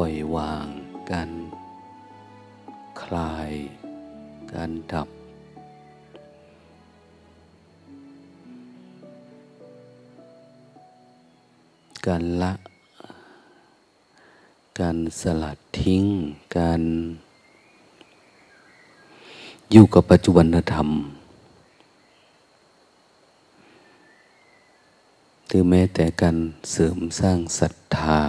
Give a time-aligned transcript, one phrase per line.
[0.00, 0.66] ล่อยวาง
[1.10, 1.30] การ
[3.02, 3.50] คลาย
[4.52, 5.08] การดับ
[12.06, 12.52] การละ
[14.80, 16.04] การสลัดทิ้ง
[16.58, 16.82] การ
[19.72, 20.88] อยู่กับปัจจุบันธรรม
[25.46, 26.36] หรือแม้แต่การ
[26.72, 28.20] เสริมสร้างศรัทธา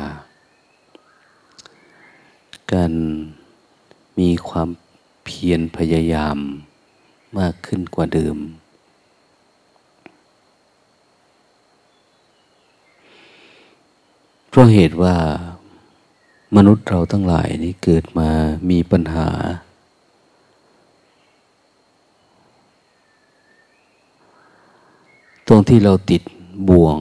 [2.74, 2.94] การ
[4.20, 4.70] มีความ
[5.24, 6.38] เพียรพยายาม
[7.40, 8.38] มากขึ้นกว่าเดิม
[14.50, 15.16] เพราะเหตุว่า
[16.56, 18.30] มนุษย์เราทั้งหลายนี้เกิดมา
[18.70, 19.30] มีปัญหา
[25.48, 26.22] ตรงที่เราติด
[26.70, 27.00] บ่วง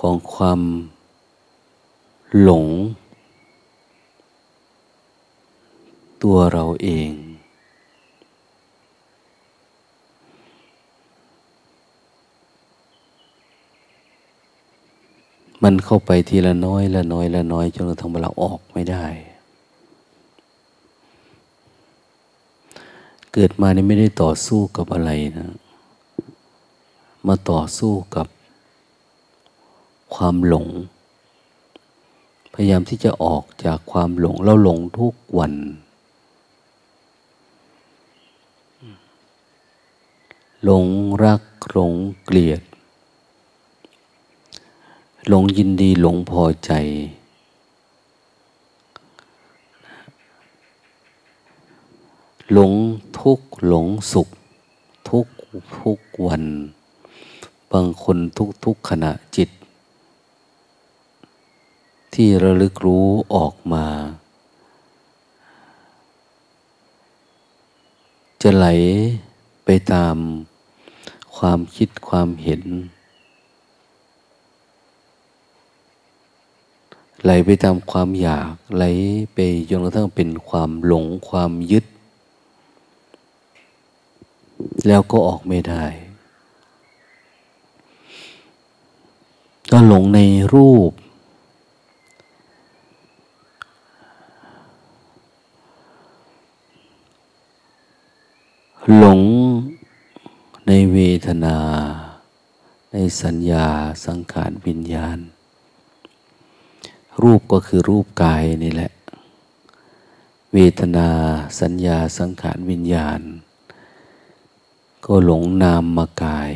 [0.08, 0.60] องความ
[2.40, 2.66] หลง
[6.24, 7.10] ตัวเราเอง
[15.62, 19.04] มันเข้าไปทีละน้อยละน้อยละน้อยจนกระทั่งเราออกไม่ได้
[23.32, 25.48] เกิดมานี่ไม่ได้ต่อสู้กับอะไรนะ
[27.26, 28.26] มาต่อสู้กับ
[30.14, 30.66] ความหลง
[32.52, 35.54] พยายามที่จะออกจากความหลงเราหลงทุกวัน
[40.68, 40.88] หลง
[41.24, 41.42] รัก
[41.72, 41.94] หลง
[42.24, 42.62] เกลียด
[45.28, 46.70] หลงยินดีหลงพอใจ
[52.52, 52.72] หลง
[53.18, 54.28] ทุกหลงสุข
[55.08, 55.26] ทุก
[55.78, 56.44] ทุกวัน
[57.72, 58.18] บางคน
[58.64, 59.50] ทุกๆขณะจิต
[62.14, 63.86] ที่ระลึกรู้ออกมา
[68.42, 68.66] จะไหล
[69.64, 70.16] ไปตาม
[71.36, 72.62] ความคิดความเห็น
[77.22, 78.84] ไหลไปตามความอยากไหล
[79.32, 79.38] ไป
[79.70, 81.84] จนกระทั่งเป็นความหลงความยึด
[84.86, 85.84] แล้วก็ออกไม่ได้
[89.70, 90.20] ก็หลงใน
[90.54, 90.92] รูป
[98.96, 99.20] หลง
[100.68, 101.58] ในเวทนา
[102.92, 103.66] ในสัญญา
[104.06, 105.18] สังขารวิญญาณ
[107.22, 108.92] รูปก็คือรูปกายนี่แหละ
[110.52, 111.08] เวทนา
[111.60, 113.20] สัญญาสังขารวิญญาณ
[115.04, 116.52] ก็หลงนามมากาย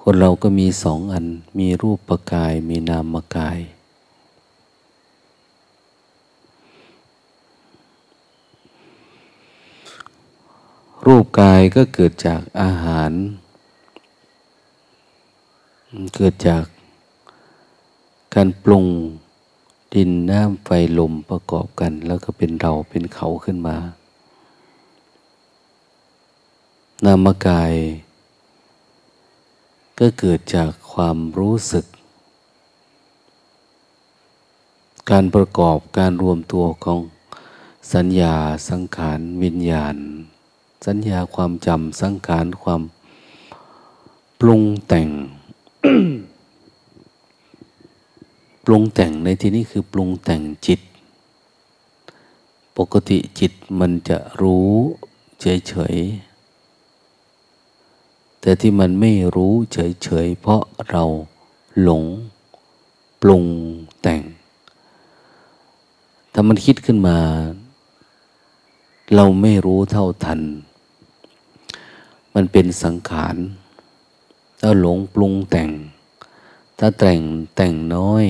[0.00, 1.26] คนเราก็มีสองอัน
[1.58, 3.58] มีรูปประกายมีนามกาย
[11.06, 13.12] รูปกายก็เกิดจากอาหาร
[16.16, 16.64] เกิดจาก
[18.34, 18.86] การปรุง
[19.94, 20.68] ดินน้ำไฟ
[20.98, 23.76] ลมประกอบกัน แล้วก็เป็นเราเป็นเขาขึ้นมา
[27.04, 27.74] นามกาย
[29.98, 31.86] ก็เกิดจากความรู้สึก
[35.10, 37.00] การประกอบการรวมตัวของ
[37.94, 38.34] สัญญา
[38.68, 39.96] สังขาร วิญญาณ
[40.86, 42.82] สัญญาความจำสังขารความ
[44.40, 45.08] ปรุงแต่ง
[48.64, 50.80] ปรุงแต่งในที่นี้คือปรุงแต่งจิต
[52.76, 54.72] ปกติจิตมันจะรู้
[55.40, 61.04] เฉยๆ แต่ที่มันไม่รู้เฉยๆ เพราะเรา
[61.82, 62.04] หลง
[63.22, 63.44] ปรุง
[64.02, 64.22] แต่ง
[66.32, 67.18] ถ้ามันคิดขึ้นมา
[69.14, 70.40] เราไม่รู้เท่าทัน
[72.42, 73.36] มันเป็นสังขาร
[74.60, 75.70] ถ้าหลงปรุงแต่ง
[76.78, 77.20] ถ้าแต่ง
[77.56, 78.26] แต่งน้อย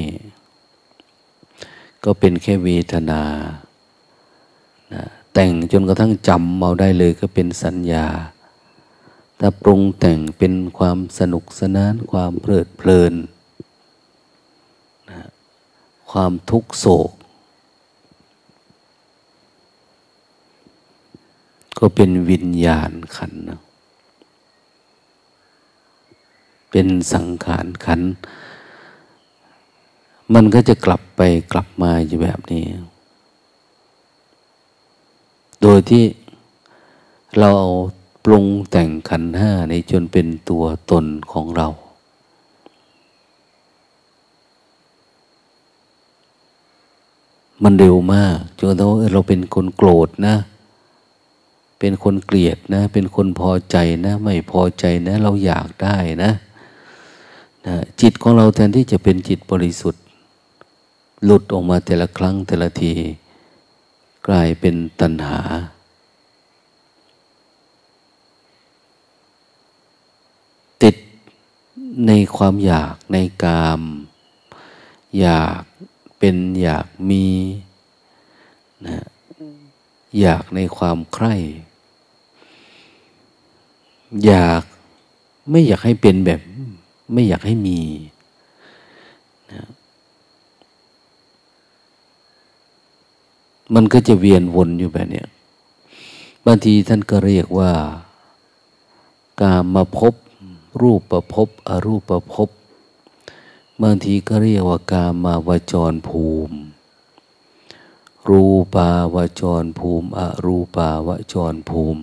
[2.05, 3.23] ก็เป็นแค่เวทนา
[4.95, 5.05] นะ
[5.35, 8.07] แต่งจนกระทั่งจำเมาได้เลยก็เป็นสัญญา
[9.41, 13.15] ถ้าปรุงแต่งเป็นความสนุกสนาน ความเพลิดเพลิน
[15.11, 15.21] นะ
[16.11, 17.11] ความทุกโศก
[21.79, 23.61] ก็เป็นวิญญาณขันนะ
[26.70, 28.00] เป็นสังขารขัน
[30.34, 31.20] มันก็จะกลับไป
[31.52, 32.64] กลับมาอยู่แบบนี้
[35.62, 36.05] โดยที่
[37.38, 37.70] เราเอา
[38.25, 41.69] ปรุงแต่งขันห้าในจนเป็นตัวตนของเรา
[47.64, 50.37] มันเร็วมากจนกระทั่งเราเป็นคนโกรธนะ
[51.78, 53.76] เป็นคนเกลียดนะ เป็นคนพอใจ
[54.06, 56.31] นะ ไม่พอใจนะ เราอยากได้นะ
[57.67, 60.03] นะจิตของเราแทนที่จะเป็นจิตบริสุทธิ์
[61.25, 62.95] หลุดออกมาแต่ละครั้งแต่ละที
[64.27, 65.41] กลายเป็นตัณหา
[70.83, 70.97] ติด
[72.07, 73.83] ในความอยากในกาม
[75.21, 75.62] อยาก
[76.19, 77.27] เป็นอยากมี
[78.87, 79.05] นะ
[80.21, 81.35] อยากในความใคร่
[84.27, 84.62] อยาก
[85.51, 86.41] ไม่อยากให้เป็นแบบ
[87.12, 87.81] ไม่อยากให้มี
[89.53, 89.62] นะ
[93.75, 95.25] มันก็จะเวียนวนอยู่แบบนี้
[96.47, 97.73] บางทีท่านก็เรียกว่า
[99.41, 100.15] กามาพบ
[100.83, 102.49] รูปประพบอรูปประพบ
[103.83, 106.57] บางทีก็เรียกว่ากามาวจรภูมิ
[108.29, 112.01] รูปาวจรภูมิ อรูปาวจรภูมิ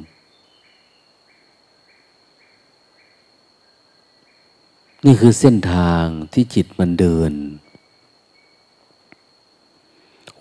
[5.08, 7.32] นี่คือเส้นทางที่จิตมันเดิน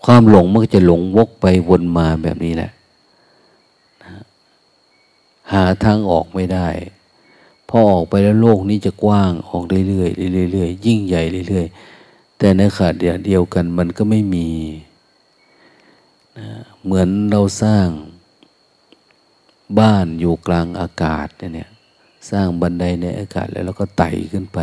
[0.05, 2.71] ความหลงมันก็จะหลงวกไปวนมาแบบนี้แหละ
[5.51, 6.67] หาทางออกไม่ได้
[7.69, 12.93] พอออกไปแล้วโลกนี้จะกว้างออกเรื่อยๆเรื่อยๆยิ่งใหญ่เรื่อยๆ แต่ในขาด
[13.25, 14.49] เดียวกันมันก็ไม่มี
[16.37, 16.47] นะ
[16.83, 17.87] เหมือนเราสร้าง
[19.79, 21.69] บ้านอยู่กลางอากาศเนี่ย
[22.29, 24.59] สร้างบันไดในอากาศแล้วเราก็ไต่ขึ้นไป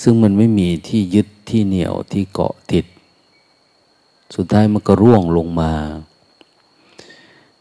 [0.00, 2.86] ซึ่งมันไม่มีที่ยึดที่เหนี่ยวที่เกาะติด
[4.34, 5.72] สุดท้ายมันก็ร่วงลงมา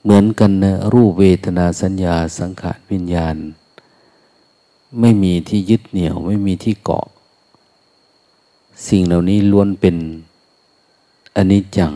[0.03, 3.35] เหมือนกันนะรูปเวทนาสัญญาสังขารวิญญาณ
[4.99, 7.05] ไม่มีที่ยึดเหนี่ยว ไม่มีที่เกาะ
[8.87, 9.95] สิ่งเหล่านี้ล้วนเป็น
[11.35, 11.93] อนิจจัง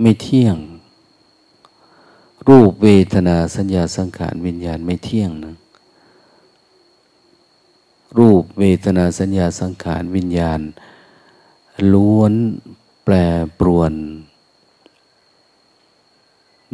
[0.00, 0.56] ไม่เที่ยง
[2.48, 5.56] รูปเวทนาสัญญาสังขารวิญญาณไม่เที่ยงนะ
[8.18, 10.60] รูปเวทนาสัญญาสังขารวิญญาณ
[11.92, 12.32] ล้วน
[13.04, 13.14] แปร
[13.58, 13.92] ปรวน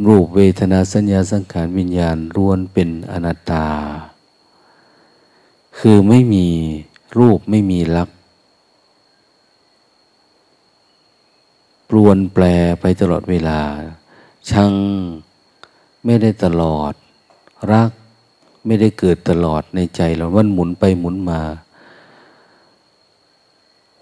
[0.07, 3.67] รูปเวทนาสัญญาสังขารวิญญาณล้วนเป็นอนัตตา
[5.77, 6.47] คือไม่มี
[7.17, 8.17] รูปไม่มีลักษณ์
[11.89, 12.43] ปลวนแปล
[12.81, 13.59] ไปตลอดเวลา
[14.49, 14.73] ชัง
[16.05, 16.93] ไม่ได้ตลอด
[17.71, 17.91] รัก
[18.65, 21.41] ไม่ได้เกิดตลอดในใจเรามันหมุนไปหมุนมา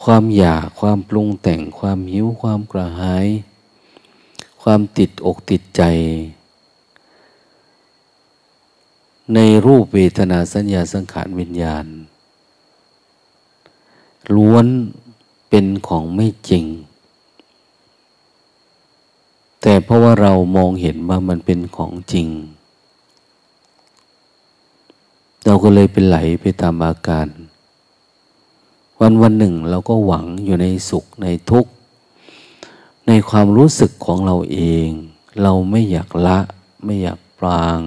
[0.03, 3.27] ความอยากความปรุงแต่งความหิวความกระหาย
[4.61, 5.83] ความติดอกติดใจ
[9.33, 11.85] ในรูปเวทนาสัญญาสังขารวิญญาณ
[14.35, 14.67] ล้วน
[15.49, 16.65] เป็นของไม่จริง
[19.61, 22.27] แต่เพราะว่าเรามองเห็นว่ามันเป็นของจริง
[25.45, 27.27] เราก็เลยเป็นไหลไปตามอาการ
[28.99, 31.71] วันวันหนึ่งเราก็หวังอยู่ในสุขในทุกข์
[33.07, 34.87] ในความรู้สึกของเราเอง
[35.41, 36.39] เราไม่อยากละ
[36.85, 37.79] ไม่อยากปราง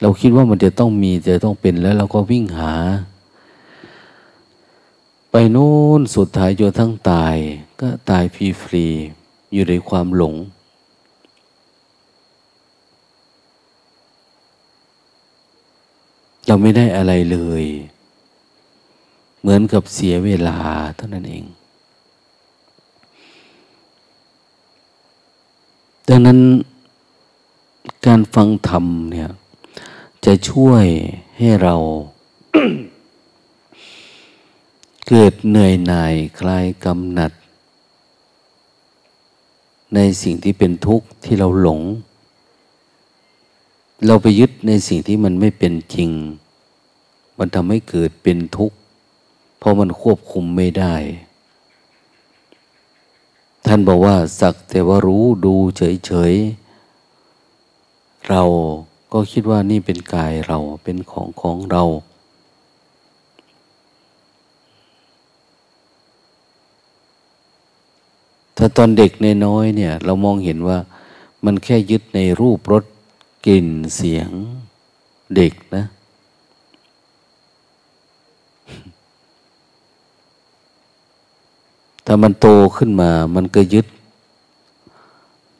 [0.00, 2.72] เราคิดว่ามันจะต้องมีจะต้องเป็นแล้วเราก็วิ่งหา
[5.30, 7.36] ไปโน้นสุดท้ายจนทั้งตาย
[7.80, 8.86] ก็ตายฟรีฟรี
[9.54, 10.34] อยู่ในความหลง
[16.46, 17.64] เราไม่ได้อะไรเลย
[19.40, 20.58] เหมือนกับเสียเวลา
[20.96, 21.44] เท่านั้นเอง
[26.08, 26.38] ดังนั้น
[28.06, 29.30] การฟังธรรมเนี่ย
[30.24, 30.84] จะช่วย
[31.38, 31.76] ให้เรา
[35.08, 37.32] เกิดเหนื่อยหน่ายคลายกำหนัด
[39.94, 41.80] ในสิ่งที่เป็นทุกข์ที่เราหลง
[44.06, 46.10] เราไปยึดในสิ่งที่มันไม่เป็นจริง
[47.38, 48.76] มันทำให้เกิดเป็นทุกข์
[49.58, 50.94] เพราะมันควบคุมไม่ได้
[53.66, 58.42] ท่านบอกว่าสักแต่ว่ารู้ดูเฉยๆ เรา
[59.12, 61.84] ก็คิดว่านี่เป็นกายเราเป็นของของเรา
[68.56, 70.78] ถ้าตอนเด็กในน้อยเนี่ย เรามองเห็นว่า
[71.44, 72.84] มันแค่ยึดในรูปรส
[73.46, 74.30] กลิ่นเสียง
[75.36, 75.84] เด็กนะ
[82.06, 83.86] ถ้ามันโตขึ้นมา มันก็ยึด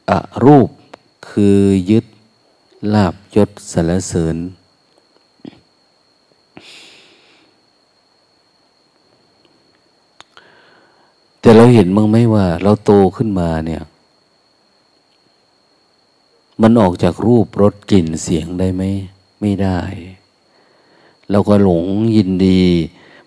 [0.09, 0.11] อ
[0.45, 0.69] รูป
[1.29, 1.57] คือ
[1.91, 2.05] ยึด
[2.93, 4.35] ลาบยศสารเสริญ
[11.45, 13.83] แต่เราเห็นมั้งไหมว่า เราโตขึ้นมาเนี่ย
[16.61, 18.83] มันออกจากรูปรสกลิ่นเสียงได้ไหม
[19.41, 19.79] ไม่ได้
[21.31, 21.85] เราก็หลง
[22.15, 22.63] ยินดี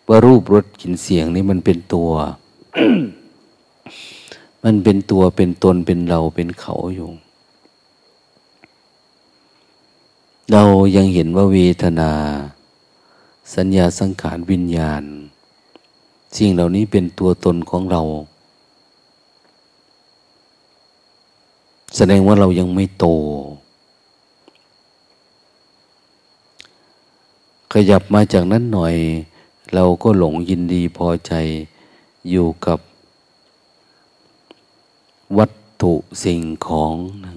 [0.08, 2.10] ว่ารูปรสกลิ่นเสียงนี่มันเป็นตัว
[4.64, 7.10] มันเป็นตัวเป็นตนเป็นเราเป็นเขาอยู่
[10.52, 10.62] เรา
[10.96, 12.12] ยังเห็นว่าเวทนา
[13.54, 15.04] สัญญาสังขารวิญญาณ
[16.36, 18.02] สิ่งเหล่านี้เป็นตัวตนของเรา
[21.96, 23.06] แสดงว่าเรายังไม่โต
[27.72, 28.94] ขยับมาจากนั้นหน่อย
[29.74, 31.32] เราก็หลงยินดีพอใจ
[32.30, 32.78] อยู่กับ
[35.38, 35.94] วัตถุ
[36.24, 36.94] สิ่งของ
[37.24, 37.32] นะ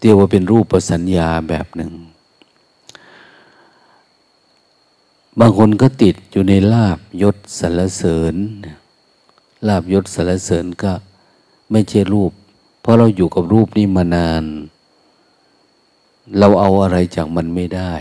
[0.00, 1.92] เรียกว่าเป็นรูปสัญญาแบบหนึ่ง
[5.38, 8.34] บางคนก็ติดอยู่ในลาบยศสรรเสริญ
[9.68, 10.92] ลาบยศสรรเสริญก็
[11.70, 12.32] ไม่ใช่รูป
[12.80, 14.44] เพราะเราอยู่กับรูปนี้มานาน
[16.38, 17.94] เราเอาอะไรจากมันไม่ได้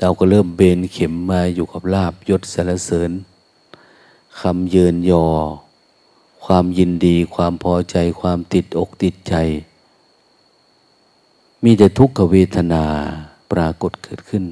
[0.00, 3.10] เราก็เริ่มเบนเข็มมาอยู่กับลาบยศสรรเสริญ
[4.40, 5.26] คำเยินยอ
[6.44, 9.34] ความยินดี ความพอใจ ความติดอกติดใจ
[11.64, 12.84] มีแต่ทุกขเวทนา
[13.52, 14.44] ปรากฏเกิดขึ้น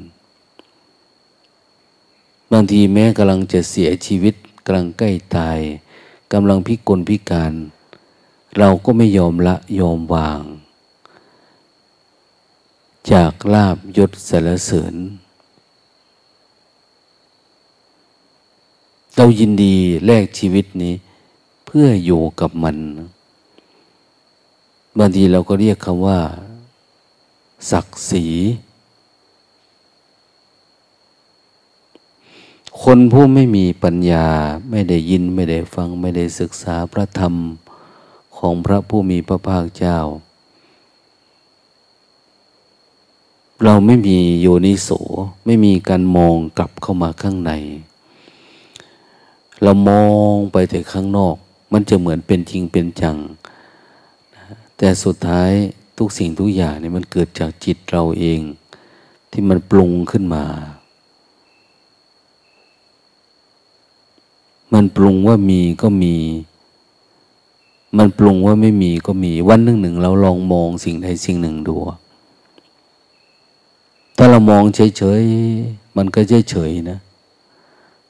[2.52, 5.58] บางทีแม้กำลังจะเสียชีวิตกำลังใกล้ตาย
[6.32, 7.52] กำลังพิกลพิการ
[8.58, 10.42] เราก็ไม่ยอมละยอมวาง
[13.12, 14.94] จากลาบยศสารเสริญ
[19.16, 19.76] เรายินดี
[20.06, 20.94] แลกชีวิตนี้
[21.66, 22.76] เพื่ออยู่กับมัน
[24.98, 26.20] บางทีเราก็เรียกคำว่า
[27.70, 28.26] ศักดิ์ศรี
[32.84, 34.26] คนผู้ไม่มีปัญญา
[34.70, 37.34] ไม่ได้ยินไม่ได้ฟังไม่ได้ศึกษาพระธรรม
[38.36, 39.98] ของพระผู้มีพระภาคเจ้า
[43.64, 44.88] เราไม่มีโยนิโส
[45.44, 47.52] ไม่มีการมองกลับเข้ามาข้างใน
[49.62, 51.36] เรามองไปแต่ข้างนอก
[51.72, 53.16] มันจะเหมือนเป็นจริงเป็นจัง
[54.76, 55.50] แต่สุดท้าย
[55.98, 58.40] ทุกสิ่งทุกอย่างเนี่ยมันเกิดจากจิตเราเอง
[59.30, 60.44] ที่มันปรุงขึ้นมา
[64.72, 66.16] มันปรุงว่ามีก็มี
[67.96, 71.76] มันปรุงว่าไม่มีก็มี วันหนึ่งหนึ่งเราลองมองสิ่งใดสิ่งหนึ่งดู
[74.16, 76.98] ถ้าเรามองเฉยๆ มันก็เฉยๆนะ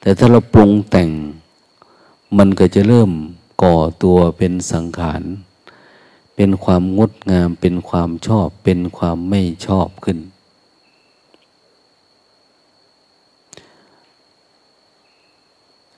[0.00, 1.10] แต่ถ้าเราปรุงแต่ง
[2.38, 3.10] มันก็จะเริ่ม
[3.62, 5.22] ก่อตัวเป็นสังขาร
[6.34, 10.18] เป็นความงดงาม เป็นความชอบ เป็นความไม่ชอบขึ้น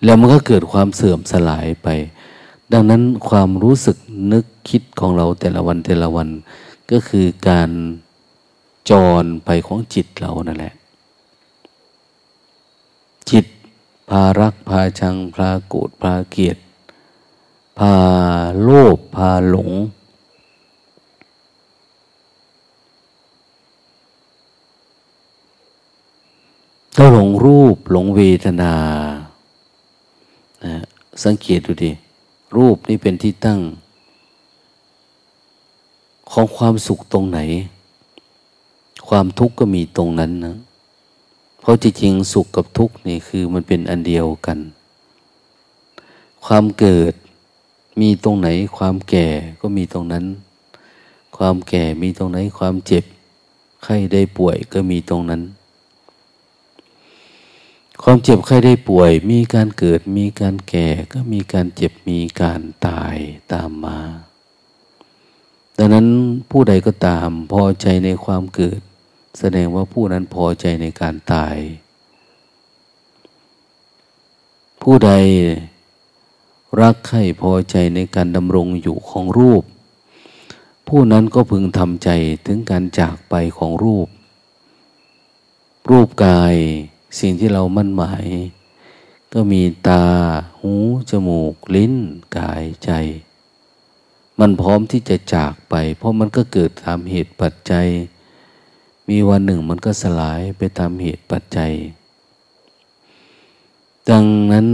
[0.05, 1.89] แล้วมันก็เกิดความเสื่อมสลายไป
[2.73, 3.97] ดังนั้นความรู้สึก
[4.33, 6.29] นึกคิดของเราแต่ละวันแต่ละวัน
[6.91, 7.71] ก็คือการ
[8.91, 8.93] จ
[9.23, 10.75] รไปของจิตเรานั่นแหละ
[13.31, 13.47] จิต
[14.09, 16.59] พารักพาชัง พาโกรธพาเกลียด
[17.79, 17.95] พา
[18.63, 19.71] โลภพาหลง
[26.97, 28.75] ก็หลงรูปหลงเวทนา
[31.25, 31.91] สังเกตดูดิ
[32.57, 33.61] รูปนี่เป็นที่ตั้ง
[36.31, 37.41] ของความสุขตรงไหน
[39.09, 40.57] ความทุกข์ก็มีตรงนั้นนะ
[41.61, 44.59] เพราะจริงๆสุขกับทุกข์นี่คือมันเป็นอันเดียวกัน
[46.47, 47.13] ความเกิด
[48.01, 49.27] มีตรงไหน ความแก่
[49.61, 50.25] ก็มีตรงนั้น
[51.37, 53.05] ความแก่มีตรงไหน ความเจ็บ
[53.83, 55.43] ไข้ได้ป่วยก็มีตรงนั้น
[58.03, 63.17] ความเจ็บไข้ได้ป่วย มีการเกิดมีการแก่ ก็มีการเจ็บมีการตาย
[63.53, 63.99] ตามมา
[65.79, 66.07] ดังนั้น
[66.51, 68.81] ผู้ใดก็ตามพอใจในความเกิด
[69.39, 71.57] แสดงว่าผู้นั้นพอใจในการตาย
[74.83, 75.11] ผู้ใด
[76.81, 79.63] รักใคร่พอใจในการดำรงอยู่ของรูป
[80.89, 82.09] ผู้นั้นก็พึงทำใจ
[82.47, 84.09] ถึงการจากไปของรูป
[85.91, 86.57] รูปกาย
[87.19, 88.27] สิ่งที่เรามั่นหมาย
[89.33, 90.05] ก็มีตา
[90.61, 90.75] หู
[91.11, 91.95] จมูก ลิ้น
[92.37, 92.91] กายใจ
[94.41, 97.87] มันพร้อมที่จะจากไป เพราะมันก็เกิดตามเหตุปัจจัย
[99.09, 101.73] มีวันหนึ่งมันก็สลายไปตามเหตุปัจจัย
[104.11, 104.69] ดังนั้น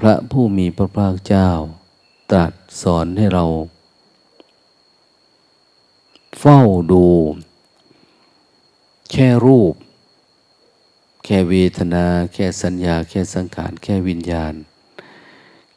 [0.00, 1.48] พระผู้มีพระภาคเจ้า
[2.30, 2.52] ตรัส
[2.82, 3.44] สอนให้เรา
[6.40, 6.60] เฝ้า
[6.92, 7.06] ดู
[9.10, 9.74] แค่รูป
[11.28, 14.54] แค่เวทนา แค่สัญญา แค่สังขาร แค่วิญญาณ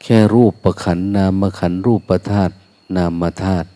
[0.02, 2.50] แค่รูปประขันนามขันรูปประธาต
[2.96, 3.68] นามธาตุ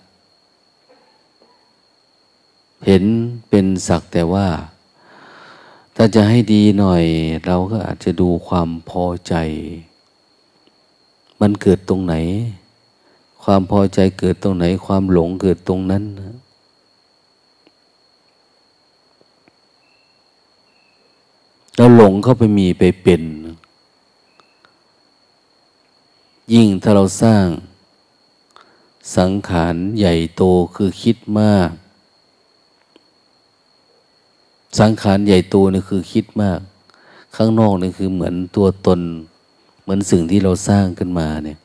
[2.86, 3.04] เห็น
[3.48, 4.48] เป็นสักแต่ว่า
[5.96, 7.04] ถ้าจะให้ดีหน่อย
[7.46, 9.34] เราก็อาจจะดูความพอใจ
[11.40, 12.14] มันเกิดตรงไหน
[13.44, 16.34] ความพอใจเกิดตรงไหน ความหลงเกิดตรงนั้นนะ
[21.76, 23.22] เราหลงเข้าไปมีไปเป็น
[26.52, 27.46] ยิ่งถ้าเราสร้าง
[29.16, 30.42] สังขารใหญ่โต
[30.74, 31.70] คือคิดมาก
[34.78, 36.60] สังขารใหญ่โตนี่คือคิดมาก
[37.36, 39.00] ข้างนอกนี่คือเหมือนตัวตน
[39.82, 41.58] เหมือนสิ่งที่เราสร้างขึ้นมาเนี่ย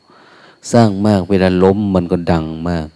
[0.71, 2.87] สร้างมากเวลาล้มมันก็ดังมาก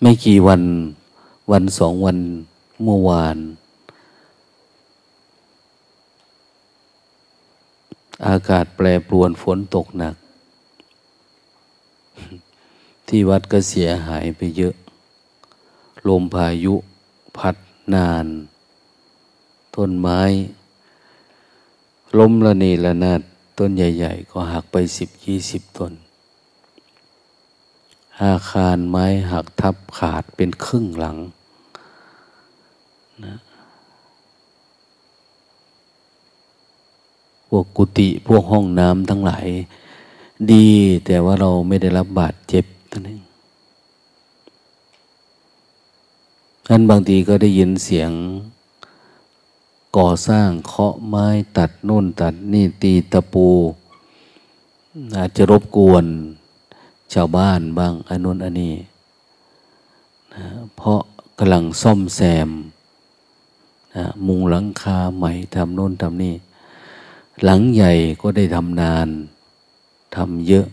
[0.00, 0.62] ไม่กี่วัน
[1.50, 2.18] วันสองวัน
[2.82, 3.38] เมื่อวาน
[8.26, 10.16] อากาศแปรปรวนฝนตกหนัก
[13.08, 14.74] ที่วัดก็เสียหายไปเยอะ
[16.08, 16.74] ลมพายุ
[17.36, 17.56] พัด
[17.94, 18.26] นาน
[19.76, 20.20] ต้นไม้
[22.18, 23.20] ล้มละเนระนาด
[23.58, 25.92] ต้นใหญ่ ๆ ก็หักไปสิบยี่สิบต้น
[28.22, 31.16] อาคารไม้หักทับขาดเป็นครึ่งหลัง
[33.24, 33.36] นะ
[37.48, 39.46] พวกกุฏิพวกห้องน้ำทั้งหลาย
[40.52, 40.68] ดี
[41.06, 43.20] แต่ว่าเราไม่ได้รับบาดเจ็บท่านเอง
[46.66, 48.10] ท่านบางทีก็ได้ยินเสียง
[49.96, 53.48] ก่อสร้างเคาะไม้ตัดโน่นตัดนี่ตีตะปู
[55.16, 56.06] อาจจะรบกวน
[57.12, 58.74] ชาวบ้านบ้างอนนุนอันนี้
[60.34, 60.44] นะ
[60.76, 61.00] เพราะ
[61.38, 62.50] กำลังซ่อมแซม
[63.96, 66.34] นะมุงหลังคาใหม่ทำโน่นทำนี่
[67.44, 69.08] หลังใหญ่ก็ได้ทำนาน
[70.16, 70.66] ทำเยอะ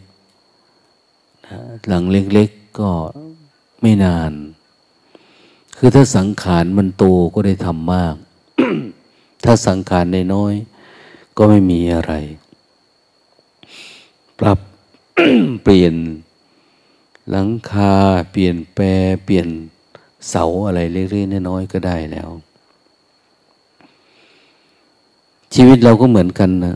[1.46, 2.90] นะหลังเล็กๆก็
[3.82, 4.32] ไม่นาน
[5.78, 8.16] คือถ้าสังขารมันโตก็ได้ทำมาก
[9.44, 10.54] ถ้าสังขารนน้อย
[11.38, 12.14] ก็ไม่มีอะไร
[14.40, 14.60] ปรับ
[15.64, 15.96] เปลี่ยน
[17.30, 17.96] หลังคา
[18.32, 18.86] เปลี่ยนแปร
[19.26, 19.48] เปลี่ยน
[20.30, 22.30] เสาอะไรเล็กๆน้อยๆก็ได้แล้ว
[25.54, 26.76] ชีวิตเราก็เหมือนกันนะ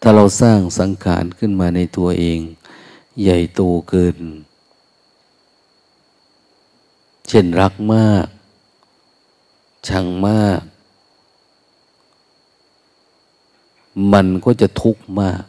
[0.00, 2.38] ถ้าเราสร้างสังขารขึ้นมาในตัวเอง
[3.22, 4.18] ใหญ่โตเกิน
[7.28, 8.26] เช่นรักมาก
[9.88, 10.60] ชังมาก
[14.12, 15.42] มันก็จะทุกข์มาก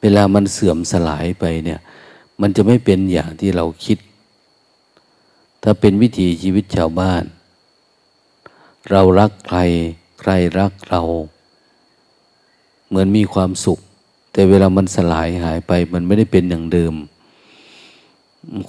[0.00, 1.80] เวลามันเสื่อมสลายไปเนี่ย
[2.40, 3.98] มันจะไม่เป็นอย่างที่เราคิด
[5.62, 7.24] ถ้าเป็นวิถีชีวิตชาวบ้าน
[8.90, 9.58] เรารักใคร
[10.20, 11.02] ใครรักเรา
[12.88, 13.78] เหมือนมีความสุข
[14.32, 16.94] แต่เวลามันสลายหายไป มันไม่ได้เป็นอย่างเดิม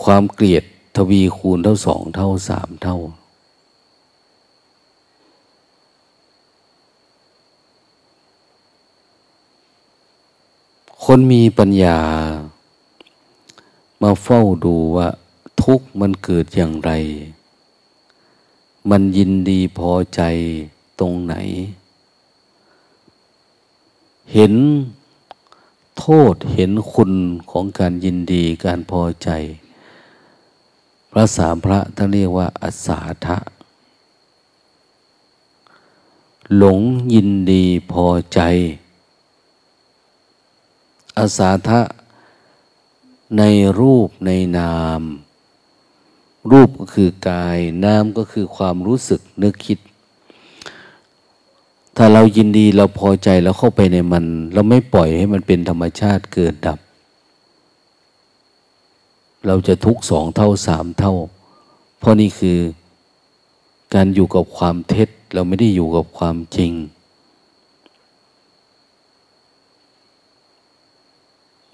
[0.03, 0.63] ความเกลียด
[0.97, 2.97] ทวีคูณเท่าสองเท่าสามเท่า
[11.05, 11.99] คนมีปัญญา
[14.01, 15.07] มาเฝ้าดูว่า
[15.61, 16.91] ทุกข์มันเกิดอย่างไร
[18.89, 20.21] มันยินดีพอใจ
[20.99, 21.35] ตรงไหน
[24.33, 24.53] เห็น
[25.99, 27.11] โทษเห็นคุณ
[27.51, 29.29] ของการยินดีการพอใจ
[31.11, 33.37] พระสามพระท่านเรียกว่าอาสาทะ
[36.57, 36.79] หลง
[37.13, 38.41] ยินดีพอใจ
[41.17, 41.81] อาสาทะ
[43.37, 43.43] ใน
[43.79, 45.01] รูปในนาม
[46.51, 49.79] รูปก็คือกาย นามก็คือความรู้สึกนึกคิด
[51.97, 56.79] ถ้าเรายินดีเราพอใจเราเข้าไปในมัน เราไม่ปล่อยให้มันเป็นธรรมชาติเกิดดับ
[59.47, 61.13] เราจะทุกสองเท่าสามเท่า
[61.99, 62.59] เพราะนี่คือ
[63.93, 66.71] การอยู่กับความเท็จ เราไม่ได้อยู่กับความจริง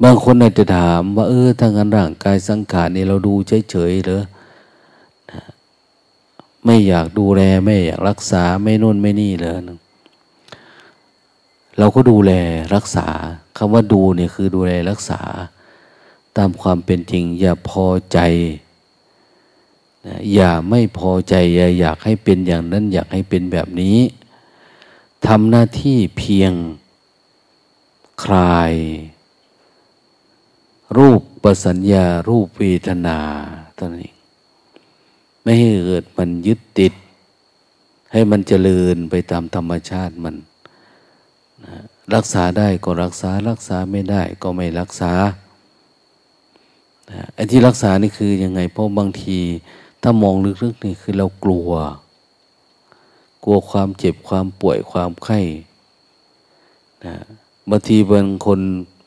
[0.03, 3.33] บางคนอาจจะถามว่า เออถ้างั้นร่างกายสังขารนี่เราดู
[3.71, 4.23] เฉยๆเหรอ
[6.65, 9.53] ไม่อยากดูแลไม่อยากรักษาไม่นู่นไม่นี่เลย
[11.77, 12.31] เราก็ดูแล
[12.75, 13.07] รักษา
[13.57, 15.21] คำว่าดูเนี่ยคือดูแลรักษา
[16.37, 18.19] ตามความเป็นจริง อย่าพอใจ
[20.33, 23.97] อย่าไม่พอใจอย่าอยากให้เป็นอย่างนั้น อยากให้เป็นแบบนี้
[25.27, 26.53] ทำหน้าที่เพียง
[28.23, 28.73] คลาย
[30.97, 33.19] รูปประสัญญารูปเวทนา
[33.77, 34.13] ตอนนี้
[35.43, 36.93] ไม่ให้เกิดมันยึดติด
[38.11, 40.35] ให้มันเจริญไปตามธรรมชาติมัน
[41.65, 41.73] นะ
[42.15, 45.11] รักษาได้ก็รักษา รักษาไม่ได้ก็ไม่รักษา
[47.33, 49.39] ไอ้ที่รักษานี่คือยังไง เพราะบางที
[50.01, 51.69] ถ้ามองลึกๆนี่คือเรากลัว
[53.43, 55.39] กลัวความเจ็บความป่วยความไข้
[57.05, 57.15] นะ
[57.69, 58.59] บางทีบางคน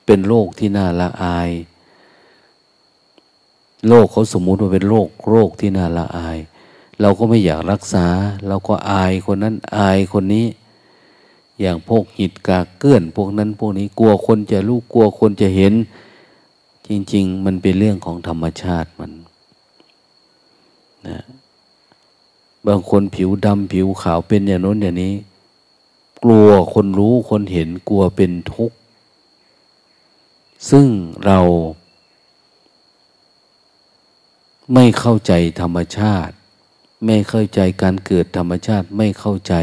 [0.06, 1.50] เป็นโรคที่น่าละอาย
[3.88, 6.38] โรคเขาสมมุติว่าเป็นโรคโรคที่น่าละอาย
[7.00, 8.06] เราก็ไม่อยากรักษา
[8.48, 10.46] เราก็อายคนนั้นอายคนนี้
[11.60, 15.74] อย่างพวกหิดกากเกื้อนพวกนั้นพวกนี้กลัวคนจะรู้กลัวคนจะเห็น
[16.86, 19.12] จริง ๆ มันเป็นเรื่องของธรรมชาติมัน
[21.08, 21.20] นะ
[22.66, 25.14] บางคนผิวดำผิวขาวเป็นอย่างน้นอย่างนี้
[26.22, 28.76] กลัวคนรู้คนเห็นกลัวเป็นทุกข์
[30.70, 30.86] ซึ่ง
[31.26, 31.38] เรา
[34.74, 36.34] ไม่เข้าใจธรรมชาติ
[37.04, 39.54] ไม่เข้าใจการเกิดธรรมชาติ ไม่เข้าใจ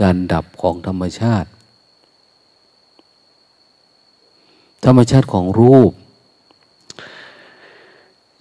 [0.00, 1.48] การดับของธรรมชาติ
[4.84, 5.92] ธรรมชาติของรูป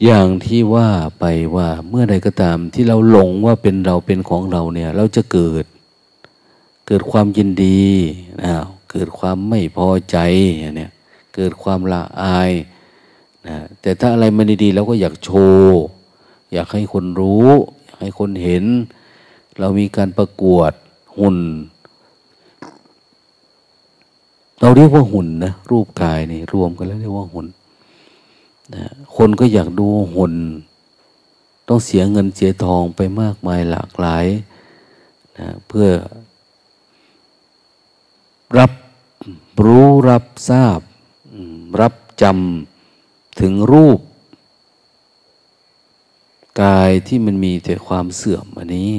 [0.03, 1.25] อย่างที่ว่าไป
[1.55, 5.65] ว่าเมื่อใดก็ตามที่เราหลงว่าเป็นเราเป็นของเราเนี่ย เราจะเกิด
[6.87, 7.83] เกิดความยินดี
[8.43, 8.53] นะ
[8.91, 10.17] เกิดความไม่พอใจ
[10.77, 10.91] เนี่ย
[11.35, 12.51] เกิดความละอาย
[13.47, 15.29] นะแต่ถ้าอะไรมันดีๆเราก็อยากโช
[15.61, 15.81] ว์
[16.53, 17.49] อยากให้คนรู้
[17.85, 18.65] อยากให้คนเห็น
[19.59, 20.71] เรามีการประกวด
[21.19, 21.37] หุ่น
[24.59, 27.47] เราเรียกว่าหุ่นนะรูปกายนี่รวมกันแล้วเรียกว่าหุ่น
[28.75, 30.33] นะคนก็อยากดูหุ่น
[31.67, 34.25] ต้องเสียเงินเสียทองไปมากมายหลากหลาย
[35.37, 35.87] นะเพื่อ
[38.57, 38.71] รับ
[39.65, 40.79] รู้รับทราบ
[41.79, 42.78] รับจำ
[43.39, 43.99] ถึงรูป
[46.61, 48.93] กายที่มันมีแต่ความเสื่อมอันนี้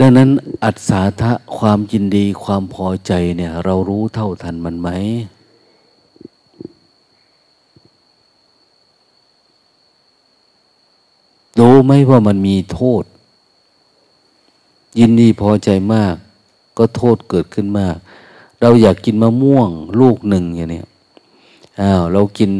[0.00, 0.28] ดังนั้น
[0.64, 4.88] อัศาทะความยินดีความพอใจเนี่ย เรารู้เท่าทันมันไหม
[11.58, 13.04] รู้ไหมว่ามันมีโทษ
[14.98, 16.14] ยินดีพอใจมาก
[16.78, 17.96] ก็โทษเกิดขึ้นมาก
[18.60, 19.68] เราอยากกินมะม่วง
[20.00, 20.82] ลูกหนึ่งอย่างนี้
[21.82, 22.50] อ้าวเรากิน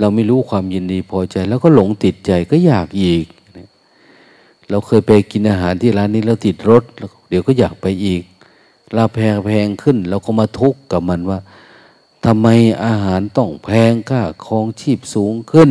[0.00, 3.26] เราไม่รู้ความยินดีพอใจ แล้วก็หลงติดใจก็อยากอีก
[4.70, 6.82] เราเคยไปกินอาหารที่ร้านนี้แล้วติดรส
[7.28, 8.22] เดี๋ยวก็อยากไปอีก
[8.96, 11.38] ราแพงแพงขึ้น เราก็มาทุกข์กับมันว่า
[12.24, 12.46] ทำไม
[12.84, 15.70] อาหารต้องแพงค่าครองชีพสูงขึ้น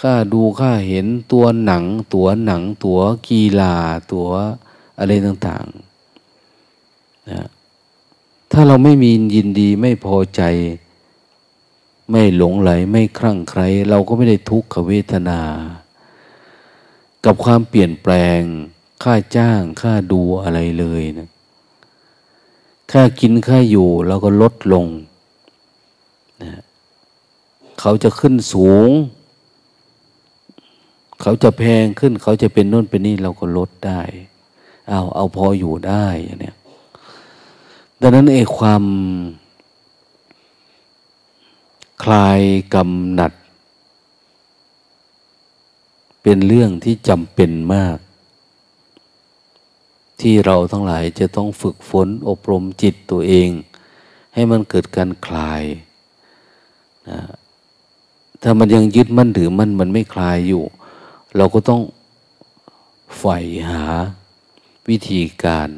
[0.00, 3.74] ค่าดูค่าเห็นตัวหนัง ตัวหนัง ตัวกีฬา
[4.12, 4.28] ตัว
[4.98, 7.46] อะไรต่างๆนะ
[8.52, 10.42] ถ้าเราไม่มียินดีไม่พอใจ
[12.12, 15.40] ไม่หลงไหลไม่คลั่งไคล้เราก็ไม่ได้ทุกขเวทนา
[17.24, 18.40] กับความเปลี่ยนแปลง
[19.02, 21.28] ค่าจ้าง ค่าดูอะไรเลยนะ
[22.92, 24.86] ค่ากินค่าอยู่เราก็ลดลง
[26.42, 26.52] นะ
[27.80, 28.90] เขาจะขึ้นสูง
[31.20, 34.00] เขาจะแพงขึ้น เขาจะเป็นน่นเป็นนี่เราก็ลดได้
[34.88, 36.06] เอาเอาพออยู่ได้
[36.40, 36.56] เนี้ย
[38.00, 38.82] ดังนั้นเอความ
[42.02, 42.40] คลาย
[42.74, 43.32] กำหนัด
[46.22, 47.98] เป็นเรื่องที่จำเป็นมาก
[50.20, 53.48] ที่เราทั้งหลายจะต้องฝึกฝนอบรมจิตตัวเอง
[54.34, 55.62] ให้มันเกิดการคลาย
[57.10, 57.20] นะ
[58.42, 60.62] ถ้ามันยังยึดมั่นถือมั่นมันไม่คลายอยู่
[61.36, 61.80] เราก็ต้อง
[63.18, 63.38] ใฝ่
[63.68, 63.84] หา
[64.88, 65.70] วิธีการ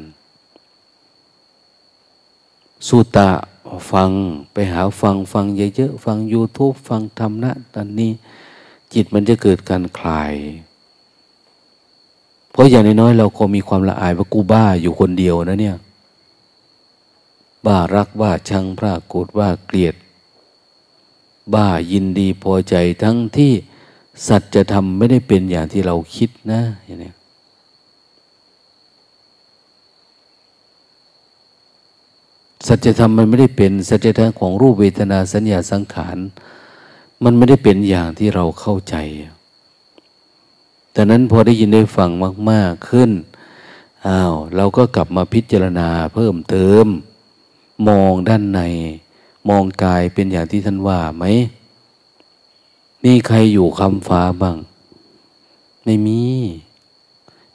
[2.87, 3.31] สุตะ
[3.91, 4.09] ฟัง
[4.53, 8.11] ไปหาฟังฟังเยอะๆฟัง YouTube ฟังธรรมะตอนนี้
[8.93, 10.33] จิตมันจะเกิดการคลาย
[12.51, 15.77] เพราะอย่างน้อยๆเราคงมีความละอายว่ากูบ้าอยู่คนเดียวนะเนี่ย
[17.65, 19.95] บ้ารักบ้าชังพระโกรธบ้าเกลียด
[21.53, 23.53] บ้ายินดีพอใจทั้งที่
[24.27, 27.11] สัจธรรมไม่ได้เป็นอย่างที่เราคิดนะอย่างนี้
[32.67, 36.17] สัจธรรมมันไม่ได้เป็นสัจธรรมของรูปเวทนาสัญญาสังขาร
[37.23, 38.95] มันไม่ได้เป็นอย่างที่เราเข้าใจ
[40.91, 42.09] แต่นั้นพอได้ยินได้ฟัง
[42.49, 43.11] มาก ๆขึ้น
[44.07, 46.85] อ้าวเราก็กลับมาพิจารณาเพิ่มเติม
[47.87, 48.61] มองด้านใน
[49.49, 51.23] มองกายเป็นอย่างที่ท่านว่าไหม
[53.03, 54.57] มีใครอยู่คำฟ้าบ้าง
[55.85, 56.23] ไม่มี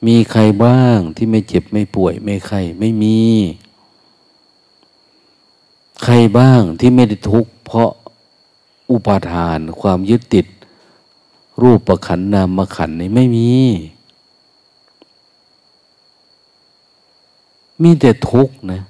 [0.07, 3.21] มีใครบ้างที่ไม่เจ็บไม่ป่วยไม่ไข้ไม่มี
[6.03, 7.91] ใครบ้างที่ไม่ได้ทุกข์เพราะ
[8.91, 10.47] อุปาทานความยึดติด
[11.63, 13.51] รูปประขันนามขันนี่ไม่มี
[17.83, 18.83] มีแต่ทุกข์นะ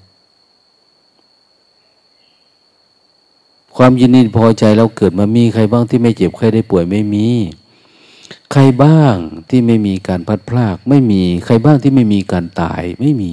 [3.77, 7.29] ความยินดีพอใจเราเกิดมามีใครบ้างที่ไม่เจ็บใครได้ป่วยไม่มี
[8.53, 9.17] ใครบ้าง
[9.49, 13.33] ที่ไม่มีการพัดพลากไม่มี ใครบ้างที่ไม่มีการตายไม่มี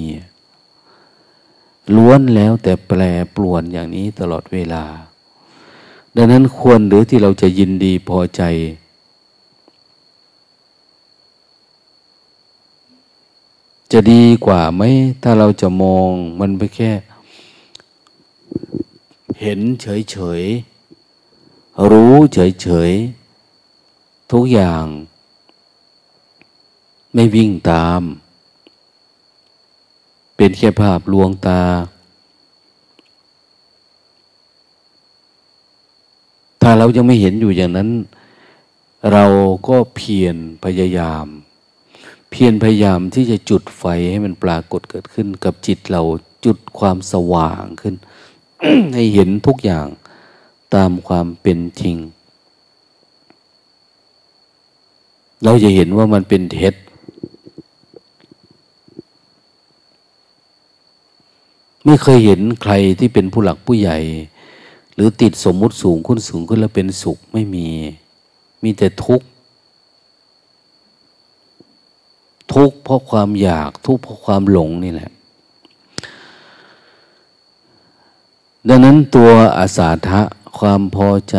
[1.96, 3.00] ล้วนแล้วแต่แปร
[3.34, 4.84] ปรวนอย่างนี้ตลอดเวลา
[6.16, 8.42] ดังนั้นควรหรือที่เราจะยินดีพอใจ
[13.92, 14.82] จะดีกว่าไหม
[15.22, 16.92] ถ้าเราจะมองมันไปแค่
[19.40, 24.84] เห็นเฉยๆ รู้เฉยๆ ทุกอย่าง
[27.14, 28.02] ไม่วิ่งตาม
[30.40, 31.62] เป็นแค่ภาพลวงตา
[36.62, 37.88] ถ้าเรายังไม่เห็นอยู่อย่างนั้น
[39.12, 39.24] เรา
[39.68, 41.26] ก็เพียรพยายาม
[42.30, 46.02] เพียรพยายามที่จะจุดไฟให้มันปรากฏเกิดขึ้น กับจิตเรา
[46.44, 47.94] จุดความสว่างขึ้น
[48.94, 49.86] ให้เห็นทุกอย่าง
[50.74, 51.96] ตามความเป็นจริง
[55.44, 56.74] เราจะเห็นว่ามันเป็นเท็จ
[61.90, 63.98] ไม่เคยเห็นใครที่เป็นผู้หลักผู้ใหญ่
[64.94, 67.68] หรือติดสมมุติสูงขึ้นสูงขึ้นแล้วเป็นสุขไม่มี
[68.62, 69.26] มีแต่ทุกข์
[72.54, 75.10] ทุกข์เพราะความอยากทุกข์เพราะความหลงนี่แหละ
[78.68, 80.20] ดังนั้นตัวอาสาทะ
[80.58, 81.36] ความพอใจ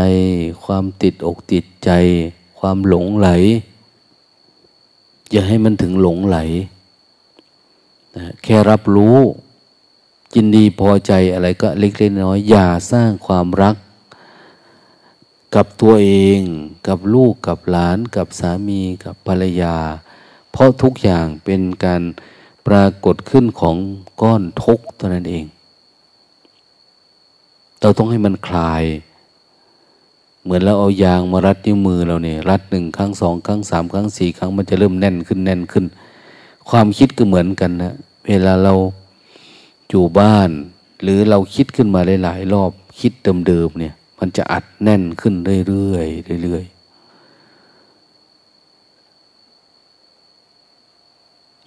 [0.66, 1.92] ความติดอกติดใจ
[2.60, 3.30] ความหลงไหล
[5.32, 6.38] อย่าให้มันถึงหลงไหล
[8.44, 9.18] แค่รับรู้
[10.36, 13.76] ยินดีพอใจอะไรก็เล็กๆน้อยอย่าสร้างความรัก
[15.56, 16.42] กับตัวเอง
[16.88, 19.76] กับลูกกับหลาน กับสามีกับภรรยา
[20.52, 22.02] เพราะทุกอย่างเป็นการ
[22.68, 23.76] ปรากฏขึ้นของ
[24.22, 25.46] ก้อนทุกตัวนั้นเอง
[27.82, 28.84] เราต้องให้มันคลาย
[30.44, 35.86] เหมือนเราเอายางมารัดนิ้วมือเราเนี่ยรัดหนึ่งครั้งสองครั้งสามครั้งสี่ครั้งมันจะเริ่มแน่นขึ้นแน่นขึ้น
[36.70, 37.94] ความคิดก็เหมือนกันนะ
[38.28, 38.74] เวลาเรา
[39.89, 40.49] อยู่บ้าน
[41.02, 43.12] หรือเราคิดขึ้นมาหลายๆรอบคิด
[43.47, 45.34] เดิมๆเนี่ย มันจะอัดแน่นขึ้น
[45.67, 46.80] เรื่อยๆเรื่อยๆ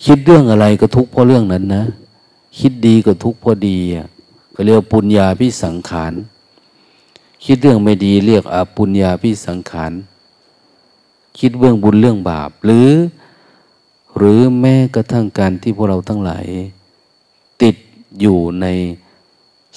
[0.05, 1.85] คิดเรื่องอะไรก็ทุกข์เพราะเรื่องนั้นนะ
[2.59, 3.79] คิดดีก็ทุกข์เพราะดี
[4.55, 6.13] ก็เรียกปุญญาพิสังขาร
[7.45, 9.93] คิดเรื่องไม่ดีเรียกอาปุญญาพิสังขาร
[11.39, 12.91] คิดเรื่องบุญเรื่องบาป หรือ
[14.17, 16.47] หรือแม้กระทั่งการที่พวกเราทั้งหลาย
[18.21, 18.67] อยู่ใน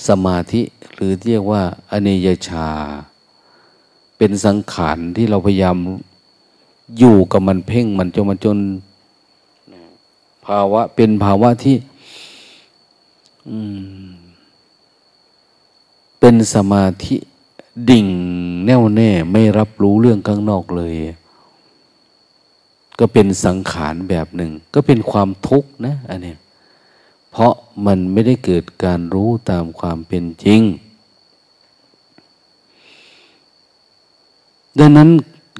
[0.07, 0.61] สมาธิ
[0.93, 2.69] หรือเรียกว่า อเนยชา
[4.17, 5.77] เป็นสังขารที่เราพยายาม
[6.99, 8.59] อยู่กับมันเพ่งมันจนมันจน
[10.45, 11.77] ภาวะเป็นภาวะที่
[16.19, 17.15] เป็นสมาธิ
[17.89, 18.07] ดิ่ง
[18.65, 20.93] แน่วแน่ไม่รับรู้เรื่องข้างนอกเลย
[22.99, 26.33] ก็เป็นสังขารแบบหนึ่ง ก็เป็นความทุกข์นะอันนี้
[27.37, 30.61] เพราะมันไม่ได้เกิดการรู้ตามความเป็นจริง
[34.79, 35.09] ดังนั้น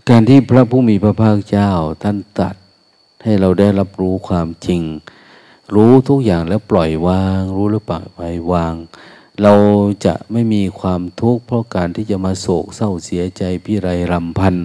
[0.09, 1.71] การที่พระผู้มีพระภาคเจ้า
[2.03, 2.55] ท่านตัด
[3.23, 4.81] ให้เราได้รับรู้ความจริง
[5.75, 8.73] รู้ทุกอย่างแล้วปล่อยวาง รู้แล้วปล่อยไปวาง
[9.41, 9.53] เรา
[10.05, 14.55] จะไม่มีความทุกข์เพราะการที่จะมาโศกเศร้าเสียใจพี่ไรรำพัน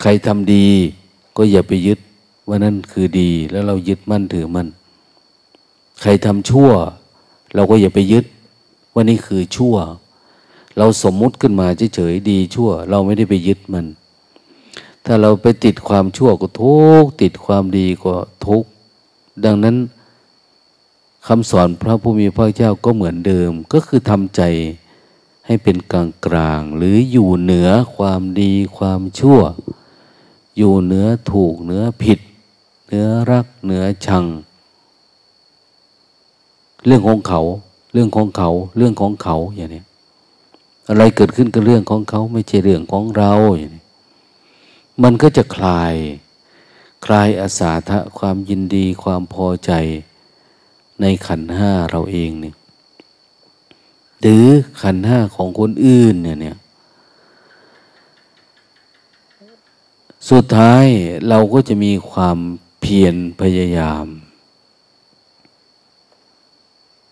[0.00, 0.68] ใครทำดี
[1.36, 1.98] ก็อย่าไปยึด
[2.48, 4.68] ว่านั่นคือดี แล้วเรายึดมั่นถือมั่น
[6.00, 6.70] ใครทำชั่ว
[7.54, 8.24] เราก็อย่าไปยึด
[8.94, 9.74] ว่านี่คือชั่ว
[10.78, 13.86] เราสมมุติขึ้นมาเฉยๆดีชั่ว เราไม่ได้ไปยึดมัน
[15.04, 18.14] ถ้าเราไปติดความชั่วก็ทุกติดความดีก็
[18.46, 18.64] ทุก
[19.44, 19.76] ดังนั้น
[21.26, 24.42] คำสอนพระผู้มีพระเจ้าก็เหมือนเดิม ก็คือทำใจ
[25.46, 29.40] ให้เป็นกลางกลางหรืออยู่เหนือความดีความชั่ว
[30.56, 32.18] อยู่เหนือถูกเหนือผิด
[32.86, 34.24] เหนือรักเหนือชัง
[36.86, 37.40] เรื่องของเขา
[37.92, 39.82] เรื่องของเขา เรื่องของเขาอย่างนี้
[40.88, 43.84] อะไรเกิดขึ้นก็เรื่องของเขาไม่ใช่เรื่องของเราอย่างนี้
[45.02, 45.94] มันก็จะคลาย
[47.04, 49.72] คลายอาสาทะความยินดีความพอใจ
[51.00, 52.54] ในขันห้าเราเองเนี่ย
[54.20, 54.46] หรือ
[54.82, 56.56] ขันห้าของคนอื่นเนี่ยเนี่ย
[60.30, 60.86] สุดท้าย
[61.28, 62.38] เราก็จะมีความ
[62.80, 64.06] เพียรพยายาม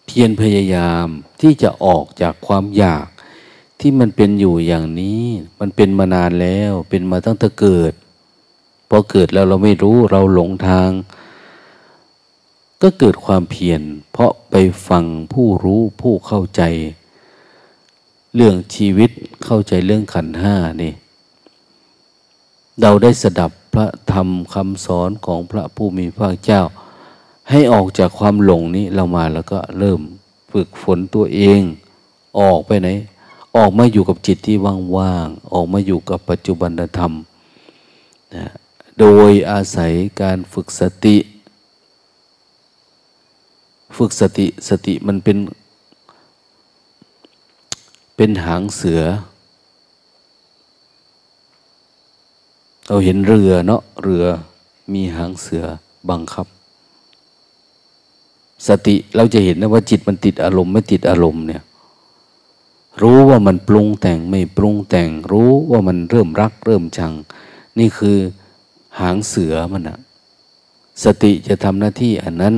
[0.07, 1.07] เพียรพยายาม
[1.41, 3.07] ที่จะออกจากความอยาก
[3.81, 5.25] ที่มันเป็นอยู่อย่างนี้
[5.61, 7.93] มันเป็นมานานแล้วเป็นมาตั้งแต่เกิด
[8.89, 10.91] พอเกิดแล้วเราไม่รู้เราหลงทาง
[12.83, 14.55] ก็เกิดความเพียรเพราะไป
[14.89, 16.63] ฟังผู้รู้ผู้เข้าใจ
[18.35, 19.11] เรื่องชีวิต
[19.45, 20.93] เข้าใจเรื่องขันห้านี่
[22.83, 26.63] เราได้สดับพระธรรมคำสอนของพระผู้มีพระเจ้า
[27.51, 30.01] ให้ออกจากความหลงนี้เรามาแล้วก็เริ่ม
[30.53, 31.61] ฝึกฝนตัวเอง
[32.39, 32.89] ออกไปไหน
[33.57, 34.57] ออกมาอยู่กับจิตที่
[34.97, 37.13] ว่างๆออกมาอยู่กับปัจจุบันธรรม
[38.35, 38.45] นะ
[39.01, 41.17] โดยอาศัยการฝึกสติ
[43.97, 45.39] ฝึกสติสติมันเป็น
[48.17, 49.03] เป็นหางเสือ
[52.93, 54.25] เราเห็นเรือเนาะเรือ
[54.93, 55.65] มีหางเสือ
[56.11, 56.47] บังคับ
[58.69, 61.63] สติเราจะเห็นนะว่าจิตมันติดอารมณ์ไม่ติดอารมณ์เนี่ย
[63.03, 67.13] รู้ว่ามันปรุงแต่งไม่ปรุงแต่ง รู้ว่ามันเริ่มรัก เริ่มชัง
[67.79, 68.17] นี่คือ
[69.01, 69.99] หางเสือมันอะ
[71.05, 72.57] สติจะทำหน้าที่อันนั้น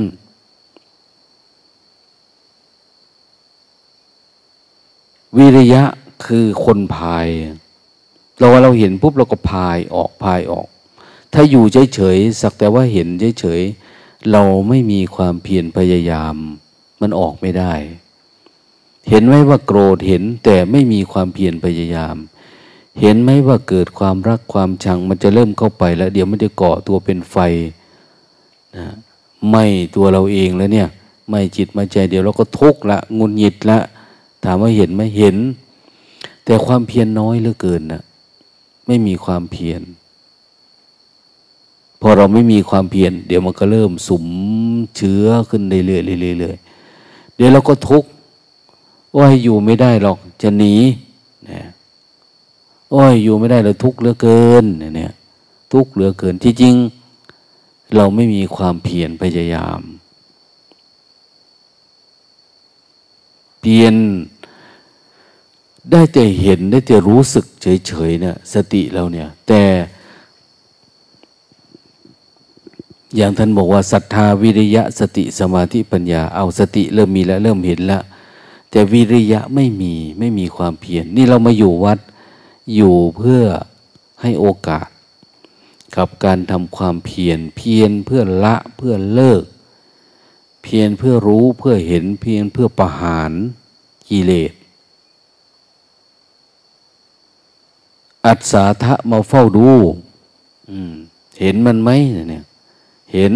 [5.37, 5.83] วิริยะ
[6.25, 7.27] คือคนพาย
[8.37, 10.67] เราว่าเราเห็นปุ๊บเราก็พายออกพายออก
[11.33, 13.07] ถ้าอยู่เฉยๆสักแต่ว่าเห็น
[13.39, 16.35] เฉยๆเราไม่มีความเพียรพยายาม
[17.01, 17.73] มันออกไม่ได้
[19.09, 22.15] เห็นไหมว่าโกรธเห็นแต่ไม่มีความเพียรพยายาม
[23.01, 27.37] เห็นไหมว่าเกิดความรักความชัง มันจะเริ่มเข้าไปแล้ว เดี๋ยวมันจะเกาะตัวเป็นไฟ
[28.77, 28.87] นะ
[29.49, 29.65] ไม่
[29.95, 30.87] ตัวเราเองแล้วเนี่ย
[31.29, 33.79] ไม่จิตมาใจเดี๋ยวเราก็ทุกข์ละงุนหงิดละ
[34.43, 35.35] ถามว่าเห็นไหมเห็น
[36.45, 38.01] แต่ความเพียรนน้อยเหลือเกินนะ
[38.87, 39.81] ไม่มีความเพียร
[42.01, 44.25] พอเราไม่มีความเพียรเดี๋ยวมันก็เริ่มสุม
[44.95, 48.09] เชื้อขึ้นเรื่อยๆเรื่อยๆเดี๋ยวเราก็ทุกข์
[49.17, 50.73] ว่าอยู่ไม่ได้หรอกจะหนี
[51.49, 51.61] นะ
[52.91, 55.13] โอ้ยอยู่ไม่ได้เลยทุกข์เหลือเกินเนี่ย
[55.73, 56.75] ทุกข์เหลือเกินที่จริง
[57.95, 59.81] เราไม่มีความเพียรพยายาม
[63.61, 63.95] เพียร
[65.91, 69.63] ได้แต่เห็นได้แต่รู้สึกเฉยๆเนี่ยสติเราเนี่ย แต่
[73.15, 78.03] อย่างท่านบอกว่าศรัทธาวิริยะสติสมาธิปัญญา เอาสติเริ่มมีแล้วเริ่มเห็นแล้ว
[78.69, 81.99] แต่วิริยะไม่มีไม่มีความเพียรนี่เรามาอยู่วัด
[82.75, 83.43] อยู่เพื่อ
[84.21, 84.87] ให้โอกาส
[85.95, 89.43] กับการทำความเพียรเพียรเพื่อละเพื่อเลิก
[90.63, 93.31] เพียรเพื่อรู้เพื่อเห็นเพียรเพื่อประหาร
[94.09, 94.53] กิเลส
[98.25, 99.69] อัศาทะมาเฝ้าดู
[101.39, 101.89] เห็นมันไหม
[102.29, 102.45] เนี่ย
[103.13, 103.33] เห็น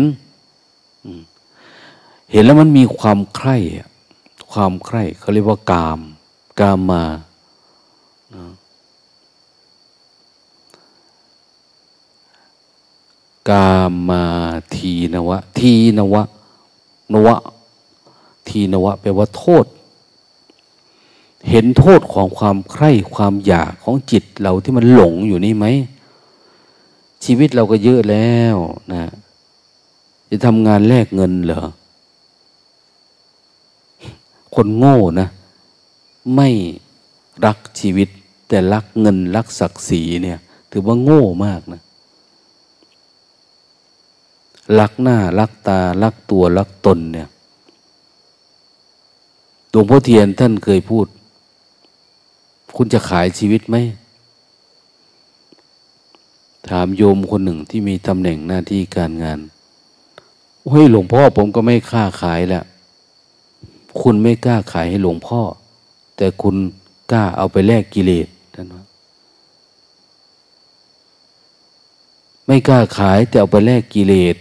[2.31, 3.57] เห็นแล้วมันมีความใคร่
[4.51, 5.99] ความใคร่เขาเรียกว่ากาม
[6.59, 8.43] กามมาา
[13.49, 13.75] กา
[14.09, 14.23] มา
[14.75, 16.23] ทีนวะ ทีนวะ
[17.13, 17.37] นวะ
[18.47, 19.65] ทีนวะแปลว่าโทษ
[21.49, 25.65] เห็นโทษของความใคร่ความอยากของจิตเราที่มันหลงอยู่นี่ไหม
[27.23, 28.57] ชีวิตเราก็เยอะแล้ว
[28.93, 29.03] นะ
[30.29, 31.61] จะทำงานแลกเงินเหรอ
[34.55, 35.27] คนโง่นะ
[36.35, 36.49] ไม่
[37.45, 38.09] รักชีวิต
[38.47, 40.39] แต่รักเงินรักศักดิ์ศรีเนี่ย
[40.71, 41.81] ถือว่าโง่มากนะ
[44.79, 47.27] รักหน้ารักตารักตัวรักตนเนี่ย
[49.69, 51.05] หลวงพ่อเทียนท่านเคยพูด
[52.77, 53.75] คุณจะขายชีวิตไหม
[56.69, 59.39] ถามโยมคนหนึ่งที่มีตำแหน่งหน้าที่การงาน
[60.69, 62.63] เฮ้ยหลวงพ่อผมก็ไม่กล้าขายแล้ว
[64.01, 65.41] คุณไม่กล้าขายให้หลวงพ่อ
[66.17, 66.55] แต่คุณ
[67.11, 68.83] กล้าเอาไปแลกกิเลสท่านว่า
[72.45, 74.35] ไม่กล้าขายแต่เอาไปแลกกิเลส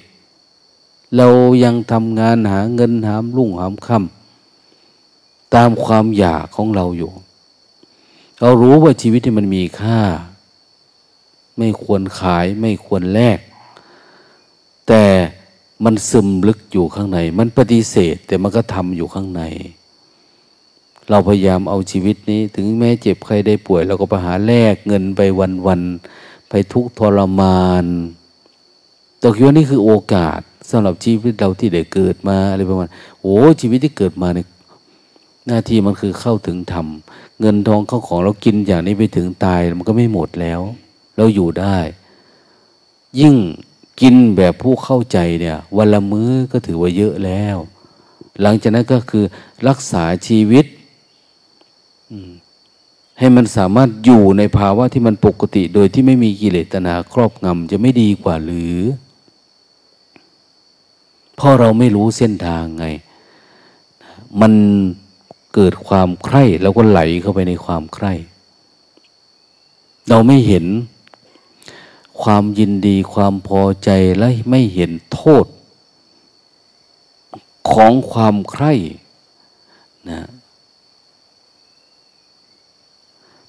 [1.17, 1.29] เรา
[1.65, 7.13] ยังทำงานหาเงินหามรุ่งหามค่ำตามความอยากของเราอยู่
[8.41, 10.01] เรารู้ว่าชีวิตที่มันมีค่า
[11.59, 13.39] ไม่ควรขายไม่ควรแลก
[14.89, 15.05] แต่
[15.85, 19.43] มันซึมลึกอยู่ข้างใน มันปฏิเสธแต่มันก็ทำอยู่ข้างใน
[21.11, 25.21] เราพยายามเอาชีวิตนี้ ถึงแม้เจ็บใครได้ป่วยเราก็ไปหาแลกเงินไป
[25.67, 27.85] วันๆไปทุกทรมาน
[29.23, 32.89] ตกอยู่านี่คือโอกาสสำหรับชีวิตเราที่ได้เกิดมาอะไรประมาณ
[33.21, 34.47] โอ้ชีวิตที่เกิดมาเนี่ย
[35.47, 36.87] หน้าที่มันคือเข้าถึงธรรม
[37.41, 40.61] เงินทองเข้าของเรากินอย่างนี้ไปถึงตายมันก็ไม่หมดแล้ว
[41.17, 41.79] เราอยู่ได้
[43.21, 43.35] ยิ่ง
[44.01, 47.57] กินแบบผู้เข้าใจเนี่ย วันละมื้อก็ถือว่าเยอะแล้ว
[48.43, 49.25] หลังจากนั้นก็คือ
[49.69, 50.67] รักษาชีวิต
[53.19, 58.77] ให้มันสามารถอยู่ในภาวะที่มันปกติ โดยที่ไม่มีกิเลสตนาครอบงำจะไม่ดีกว่าหรือ
[61.37, 62.87] เพราะเราไม่รู้เส้นทางไง
[64.41, 64.53] มัน
[65.59, 68.13] เกิดความใคร่แล้วก็ไหลเข้าไปในความใคร่
[70.09, 70.67] เราไม่เห็น
[72.23, 75.47] ความยินดีความพอใจและไม่เห็นโทษ
[77.71, 78.73] ของความใคร่
[80.11, 80.21] นะ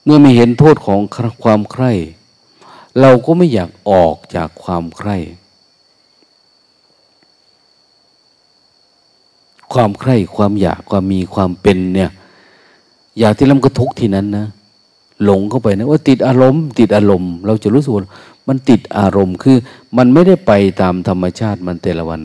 [0.04, 1.00] เมื่อไม่เห็นโทษของ
[1.44, 1.92] ความใคร่
[3.00, 5.18] เราก็ไม่อยากออกจากความใคร่
[9.74, 12.12] ความใคร่ความอยากความมีความเป็นเนี่ย
[13.20, 14.48] อยากที่ล้ำก็ทุกที่นั้นนะ
[15.24, 18.04] หลงเข้าไปนะว่าติดอารมณ์ ติดอารมณ์ เราจะรู้สึกว่า
[18.48, 19.58] มันติดอารมณ์คือ
[19.98, 20.52] มันไม่ได้ไป
[20.82, 22.22] ตามธรรมชาติมันแต่ละวัน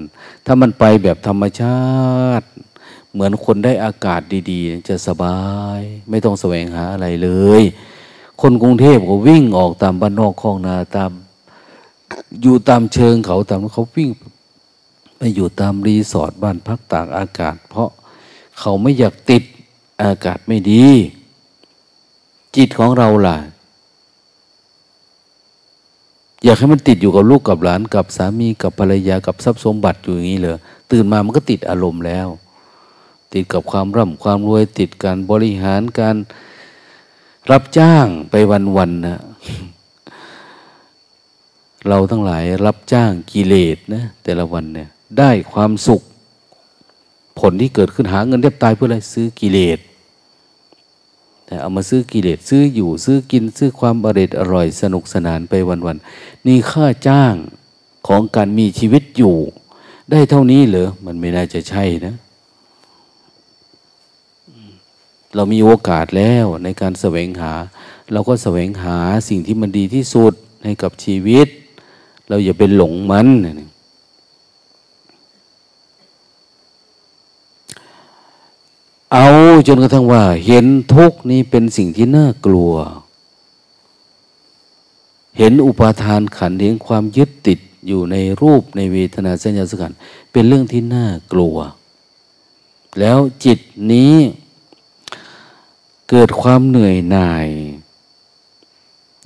[0.47, 1.81] ถ้ามันไปแบบธรรมชา
[2.41, 2.47] ติ
[3.13, 4.21] เหมือนคนได้อากาศ
[4.51, 5.41] ดี ๆ จะสบา
[5.79, 5.81] ย
[6.11, 7.31] ไม่ต้องแสวงหาอะไรเล
[7.61, 7.63] ย
[8.41, 11.11] คนกรุงเทพก็วิ่งออกตามบ้านนอกคลองนาตาม
[12.43, 14.09] อยู่ตามเชิงเขาตามเขาวิ่ง
[15.25, 17.91] ไปอยู่ตามรีสอร์ทบ้านพักตากอากาศ เพราะ
[18.59, 19.43] เขาไม่อยากติด
[20.03, 20.87] อากาศไม่ดี
[22.57, 23.37] จิตของเราล่ะ
[26.45, 30.53] อยากให้มันติดอยู่กับลูกกับหลานกับสามีกับภรรยากับทรัพย์สมบัติอยู่อย่างนี้เลย
[30.91, 32.29] ตื่นมามันก็ติดอารมณ์แล้ว
[33.33, 36.17] ติดกับความร่ำความรวยติดการบริหารการ
[37.51, 38.35] รับจ้างไป
[38.77, 39.21] วันๆนะ
[41.89, 46.03] เราทั้งหลายรับจ้างกิเลสนะแต่ละวันเนี่ย ได้ความสุข
[47.39, 49.79] ผลที่เกิดขึ้นหาเงินเรียบตายเพื่ออะไรซื้อกิเลส
[51.47, 55.55] แต่เอามาซื้อกิเลสซื้ออยู่ซื้อกินซื้อความอร่อยอร่อยสนุกสนานไป
[55.87, 57.35] วันๆนี่ค่าจ้าง
[58.07, 59.37] ของการมีชีวิตอยู่
[60.11, 62.15] ได้เท่านี้เหรอมันไม่น่าจะใช่นะ
[65.35, 67.53] เรามีโอกาสแล้วในการแสวงหา
[68.13, 68.97] เราก็แสวงหา
[69.29, 70.33] สิ่งที่มันดีที่สุด
[70.65, 71.49] ให้กับชีวิต
[72.29, 73.29] เราอย่าเป็นหลงมัน
[79.13, 79.27] เอา
[79.67, 82.75] จนกระทั่งว่า เห็นทุกนี้เป็นสิ่งที่น่ากลัว
[85.39, 89.93] เห็นอุปาทานขันเห็นความยึดติดอยู่ในรูปในเวทนาสัญญาสังขาร
[90.33, 91.57] เป็นเรื่องที่น่ากลัว
[93.01, 93.59] แล้วจิต
[93.93, 94.17] นี้
[96.09, 97.49] เกิดความเหนื่อยหน่าย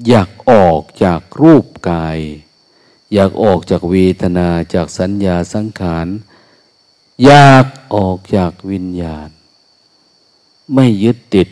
[0.09, 2.19] อยากออกจากรูปกาย
[3.15, 6.07] อยากออกจากเวทนาจากสัญญาสังขาร
[7.25, 9.29] อยากออกจากวิญญาณ
[10.75, 11.49] ไม่ยึดติด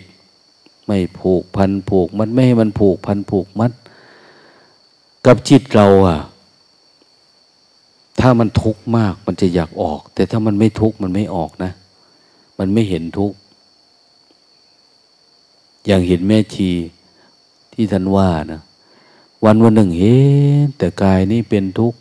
[0.86, 3.72] ไม่ผูกพันผูกมัดไม่ให้มันผูกพันผูกมัด
[5.26, 6.18] กับจิตเราอะ
[8.20, 11.72] ถ้ามันทุกข์มากมันจะอยากออก แต่ถ้ามันไม่ทุกข์มันไม่ออกนะ
[12.58, 13.36] มันไม่เห็นทุกข์
[15.86, 16.70] อย่างเห็นแม่ชี
[17.72, 18.60] ที่ท่านว่านะ
[19.44, 20.16] วันวันหนึ่งเห็
[20.64, 21.98] นแต่กายนี่เป็นทุกข์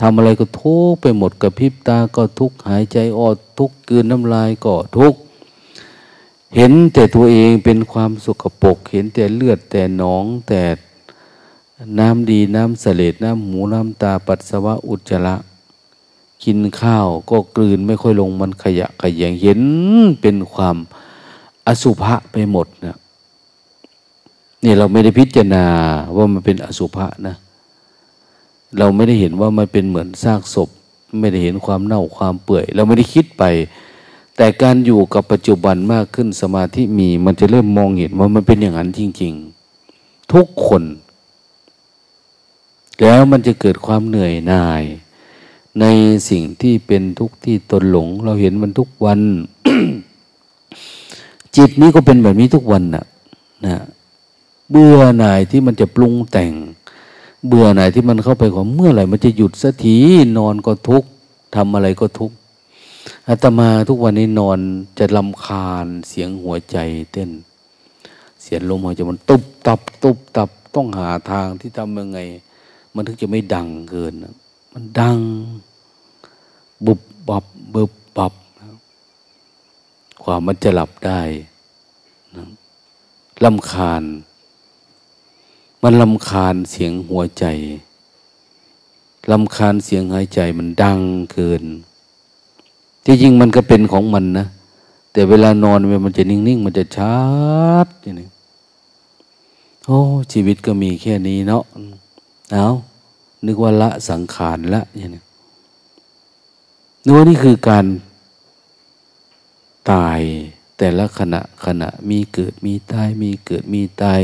[0.00, 5.18] ทำอะไรก็ทุกข์ไปหมดกระพริบตาก็ทุกข์หายใจอดทุกข์กืนน้ำลายก็ทุกข์
[6.54, 10.62] เห็นแต่ตัวเองเป็นความสุขปกเห็นแต่เลือดแต่หนองแต่
[11.98, 15.36] น้ำดีน้ำเสลดน้ำหมูน้ำตาปัสสาวะอุจจาระ
[16.44, 19.60] กินข้าวก็กลืนไม่ค่อยลงมันขยะขยงเห็น
[20.20, 20.76] เป็นความ
[21.66, 22.96] อสุภะไปหมดนะ
[24.64, 25.64] นี่เราไม่ได้พิจารณา
[26.16, 27.36] ว่ามันเป็นอสุภะนะ
[28.78, 30.68] เราไม่ได้เห็นว่ามันเป็นเหมือนซากศพ
[31.20, 33.42] ไม่ได้เห็นความเน่าความเปื่อย เราไม่ได้คิดไป
[34.36, 39.32] แต่การอยู่กับปัจจุบันมากขึ้นสมาธิมีมันจะเริ่มมองเห็นว่ามันเป็นอย่างนั้นจริง
[39.82, 40.82] ๆ ทุกคน
[43.00, 44.82] แล้วมันจะเกิดความเหนื่อยหน่าย
[45.80, 45.84] ใน
[46.30, 49.20] สิ่งที่เป็นทุกข์ที่ตนหลง เราเห็นมันทุกวัน
[51.56, 53.04] จิตนี้ก็เป็นแบบนี้ทุกวันนะ
[53.64, 53.82] นะ
[54.70, 56.52] เบื่อหน่ายที่มันจะปรุงแต่ง
[57.46, 59.96] เบื่อหน่ายที่มันเข้าไปของเมื่อไหร่มันจะหยุดสักที
[60.38, 61.08] นอนก็ทุกข์
[61.54, 62.36] ทำอะไรก็ทุกข์
[63.28, 64.58] อาตมาทุกวันนี้นอน
[64.98, 66.76] จะลำคาญเสียงหัวใจ
[67.12, 67.30] เต้น
[68.42, 72.18] เสียงลมหัวใจมันตุบตับ ตุบตับต้องหาทางที่ทำยังไง
[72.94, 74.12] มันถึงจะไม่ดังเกิน
[74.72, 75.18] มันดัง
[76.86, 77.44] บุบบับ
[77.74, 78.32] บุบบับ
[80.22, 81.20] ความมันจะหลับได้
[83.44, 84.02] ลำคาญ
[85.82, 87.44] มันลำคาญเสียงหัวใจ
[89.30, 90.98] ลำคาญเสียงหายใจมันดัง
[91.32, 91.64] เกิน
[93.08, 94.46] ที่จริงมันก็เป็นของมันนะ
[95.12, 97.18] แต่เวลานอนมันจะนิ่งๆมันจะชั
[97.84, 98.28] ดอย่างนี้
[99.84, 99.98] โอ้
[100.32, 101.64] ชีวิตก็มีแค่นี้เนาะ
[102.52, 102.66] เอา
[103.46, 105.22] นึกว่าละสังขารละอย่างนี้
[107.04, 107.86] นึกว่านี่คือการ
[109.92, 110.20] ตาย
[110.78, 114.20] แต่ละขณะขณะมีเกิดมีตายมีเกิดมีตาย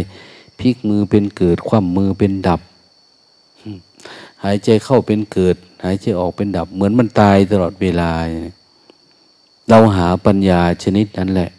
[0.58, 2.60] พลิกมือเป็นเกิดคว่ำมือเป็นดับ
[4.44, 8.10] หายใจเข้าเป็นเกิด หายใจออกเป็นดับ เหมือนมันตายตลอดเวลา
[9.68, 11.50] เราหาปัญญาชนิดนั้นแหละ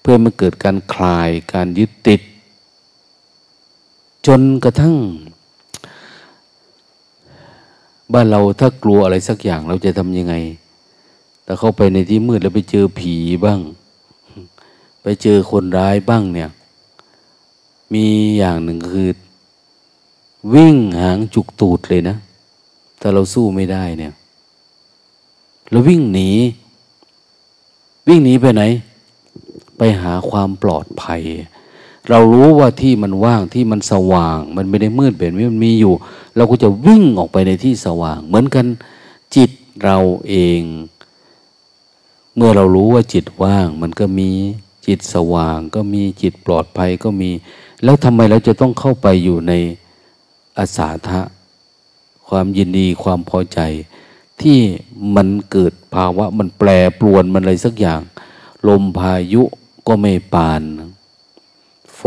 [0.00, 2.20] เพื่อมาเกิดการคลายการยึดติด
[4.26, 4.94] จนกระทั่ง
[8.12, 10.34] บ้านเราถ้ากลัวอะไรสักอย่างเราจะทำยังไง
[11.44, 13.60] แต่เข้าไปในที่มืดแล้วไปเจอผีบ้าง
[15.02, 16.50] ไปเจอคนร้ายบ้างเนี่ย
[17.92, 18.04] มี
[18.38, 19.10] อย่างหนึ่งคือ
[20.54, 22.16] วิ่งหางจุกตูดเลยนะ
[23.00, 24.12] ถ้าเราสู้ไม่ได้เนี่ย
[25.70, 26.30] เราวิ่งหนี
[28.06, 28.62] วิ่งหนีไปไหน
[29.78, 31.22] ไปหาความปลอดภัย
[32.08, 35.94] เรารู้ว่าที่มันว่างที่มันสว่าง มันไม่ได้มืดแบบนี้มันมีอยู่
[36.36, 38.66] เราก็จะวิ่งออกไปในที่สว่าง เหมือนกัน
[39.36, 39.50] จิต
[39.84, 39.98] เรา
[40.28, 40.62] เอง
[42.36, 44.30] เมื่อเรารู้ว่าจิตว่าง มันก็มี
[44.86, 47.30] จิตสว่างก็มีจิตปลอดภัยก็มี
[47.84, 49.52] แล้วทำไมเราจะต้องเข้าไปอยู่ใน
[50.58, 51.20] อาสาทะ
[52.28, 53.60] ความยินดีความพอใจ
[54.42, 54.60] ที่
[55.16, 56.68] มันเกิดภาวะมันแปร
[56.98, 58.00] ปรวนมันอะไรสักอย่าง
[58.68, 59.42] ลมพายุ
[59.86, 60.62] ก็ไม่ปาน
[61.98, 62.04] ไฟ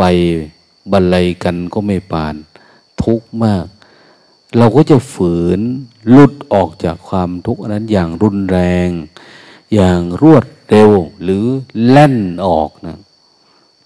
[0.91, 2.36] บรรลัยกันก็ไม่ปาน
[3.03, 3.65] ทุกข์มาก
[4.57, 5.59] เราก็จะฝืน
[6.15, 8.89] ลุดออกจากความทุกข์นั้นอย่างรุนแรง
[9.73, 10.89] อย่างรวดเร็ว
[11.23, 11.45] หรือ
[11.89, 12.15] แล่น
[12.45, 12.97] ออกนะ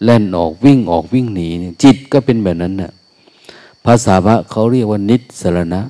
[0.03, 1.47] แล่นออกวิ่งออกวิ่งหนี
[1.83, 2.91] จิตก็เป็นแบบนั้นนะ่ะ
[3.85, 5.81] ภาษาพระเขาเรียกว่านิสรณะ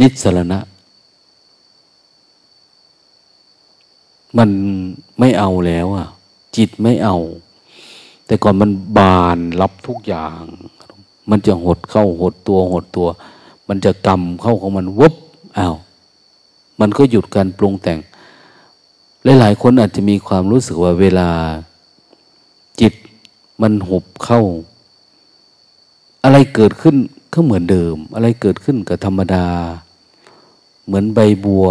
[0.00, 0.58] นิสรณะ
[4.38, 4.50] มัน
[5.18, 6.06] ไม่เอาแล้วอะ
[6.56, 7.16] จิตไม่เอา
[8.26, 10.42] แต่ก่อนมันบานรับทุกอย่าง
[11.30, 13.08] มันจะหดเข้าหดตัวหดตัว
[13.68, 15.14] มันจะกรรมเข้าของมันวุบ
[15.58, 15.76] อ้าว
[16.80, 17.98] มันก็หยุดการปรุงแต่ง
[19.40, 21.28] หลายๆคนอาจจะมีความรู้สึกว่าเวลา
[22.80, 22.94] จิต
[23.62, 24.40] มันหุบเข้า
[26.24, 26.96] อะไรเกิดขึ้น
[27.32, 29.46] ก็เหมือนเดิม อะไรเกิดขึ้นก็ธรรมดา
[30.88, 31.66] เหมือนใบบัว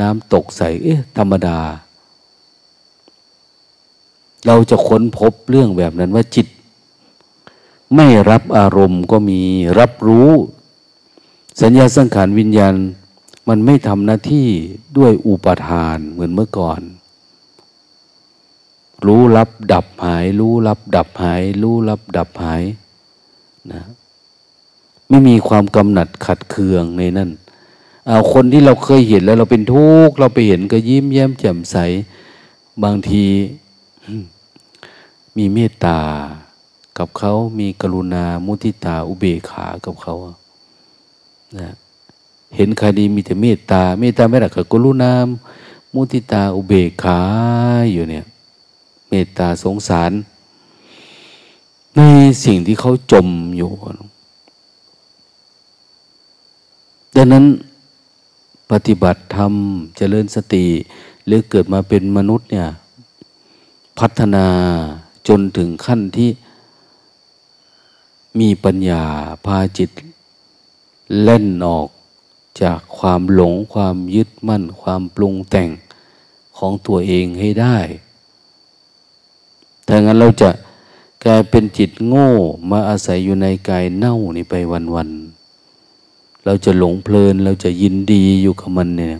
[0.00, 1.58] น้ำตกใสเอ๊ะธรรมดา
[4.46, 6.46] เราจะค้นพบเรื่องแบบนั้นว่าจิต
[7.96, 9.40] ไม่รับอารมณ์ก็มี
[9.78, 10.30] รับรู้
[11.62, 12.74] สัญญาสังขารวิญญาณ
[13.48, 14.48] มันไม่ทำหน้าที่
[14.98, 16.80] ด้วยอุปทานเหมือนเมื่อก่อน
[19.06, 22.62] รู้รับดับหาย รู้รับดับหาย รู้รับดับหาย
[23.72, 23.82] นะ
[25.08, 27.30] ไม่มีความกำหนัดขัดเคืองในนั่น
[28.32, 31.76] คนที่เราเคยเห็นแล้วเราเป็นทุกข์เราไปเห็นก็ยิ้มแย้มแจ่มใส
[32.82, 33.24] บางที
[35.36, 35.98] มีเมตตา
[36.98, 40.14] กับเขามีกรุณามุทิตาอุเบกขากับเขา
[41.58, 41.70] นะ
[42.56, 45.12] เห็นใครดีมีแต่เมตตา เมตตาไม่หลักกรุณา
[45.94, 47.18] มุติตาอุเบกขา
[47.92, 48.24] อยู่เนี่ย
[49.08, 50.12] เมตตาสงสาร
[51.96, 52.00] ใน
[52.44, 53.70] สิ่งที่เขาจมอยู่
[57.16, 57.44] ดังนั้น
[58.70, 59.54] ปฏิบัติธรรม
[59.96, 60.66] เจริญสติ
[61.26, 62.68] หรือเกิดมาเป็นมนุษย์เนี่ย
[63.98, 64.46] พัฒนา
[65.28, 66.30] จนถึงขั้นที่
[68.38, 69.04] มีปัญญา
[69.44, 69.90] พาจิต
[71.22, 71.88] เล่นออก
[72.62, 75.68] จากความหลงความยึดมั่น ความปรุงแต่ง
[76.58, 77.78] ของตัวเองให้ได้
[79.86, 80.50] ถ้างั้นเราจะ
[81.24, 82.28] กลายเป็นจิตโง่
[82.70, 84.54] มาอาศัยอยู่ในกายเน่านี่ไป
[84.94, 85.29] วันๆ
[86.44, 89.10] เราจะหลงเพลิน เราจะยินดีอยู่กับมันเนี่ย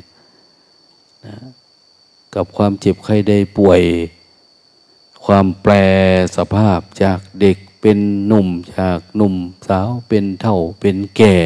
[1.26, 1.36] นะ
[2.34, 3.82] กับความเจ็บไข้ได้ป่วย
[5.24, 5.72] ความแปร
[6.36, 8.48] สภาพจากเด็กเป็นหนุ่ม
[8.78, 9.34] จากหนุ่ม
[9.68, 11.36] สาวเป็นเท่าเป็นแก่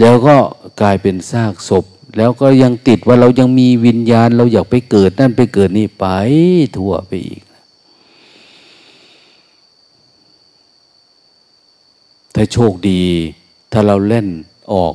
[0.00, 0.36] แล้วก็
[0.80, 1.84] กลายเป็นซากศพ
[2.16, 6.06] แล้วก็ยังติดว่าเรายังมีวิญญาณ เราอยากไปเกิดนั่นไปเกิดนี่ไป
[6.76, 7.42] ทั่วไปอีก
[12.34, 13.02] ถ้าโชคดี
[13.78, 14.28] ถ้าเราเล่น
[14.72, 14.94] ออก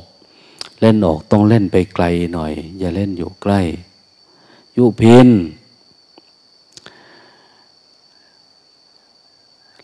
[0.80, 3.60] เล่นออกต้องเล่นไปไกลหน่อย อย่าเล่นอยู่ใกล้
[4.76, 5.28] ยุพิน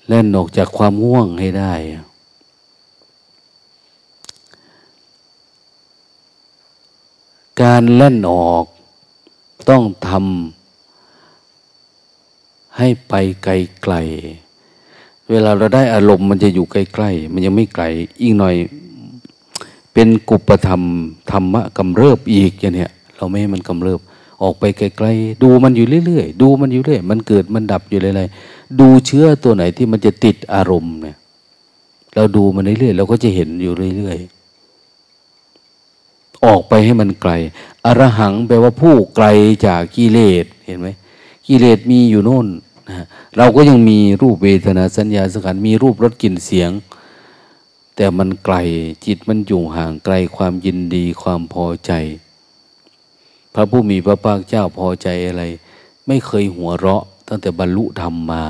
[0.08, 1.74] เล่นออกจากความง่วงให้ได้
[7.62, 8.64] การเล่นออก
[9.68, 13.94] ต้องทำให้ไปไกลไกล
[15.30, 17.84] เวลาเราได้อารมณ์มันจะอยู่ใกล้ๆ มันยังไม่ไกล
[18.20, 18.56] อีกหน่อย
[20.00, 20.82] เป็นกุปธรรม
[21.32, 24.00] ธรรมะกำเริบอีกอย่างเนี้ยเราไม่ให้มันกำเริบ
[24.42, 31.16] ออกไปไกลๆดูมันอยู่เรื่อยๆดูมันอยู่เรื่อยมันเกิดมันดับอยู่เรื่อยๆดูเชื้อตัวไหนที่มันจะติดอารมณ์เนี่ย
[32.14, 37.32] เราดูมันเรื่อยๆเราก็จะเห็นอยู่เรื่อยๆออกไปให้มันไกล
[37.84, 39.26] อรหังแปลว่าผู้ไกล
[39.66, 40.88] จากกิเลสเห็นไหม
[41.46, 42.46] กิเลสมีอยู่โน่น
[42.88, 43.04] นะ
[43.36, 46.72] เราก็ยังมีรูปเวทนาสัญญาสังขารมีรูปรสกลิ่นเสียง
[48.00, 48.56] แต่มันไกล
[49.04, 51.92] จิตมันอยู่ห่างไกลความยินดีความพอใจ
[53.54, 55.44] พระผู้มีพระภาคเจ้าพอใจอะไร
[56.06, 58.44] ไม่เคยหัวเราะ ตั้งแต่บรรลุธรรมมา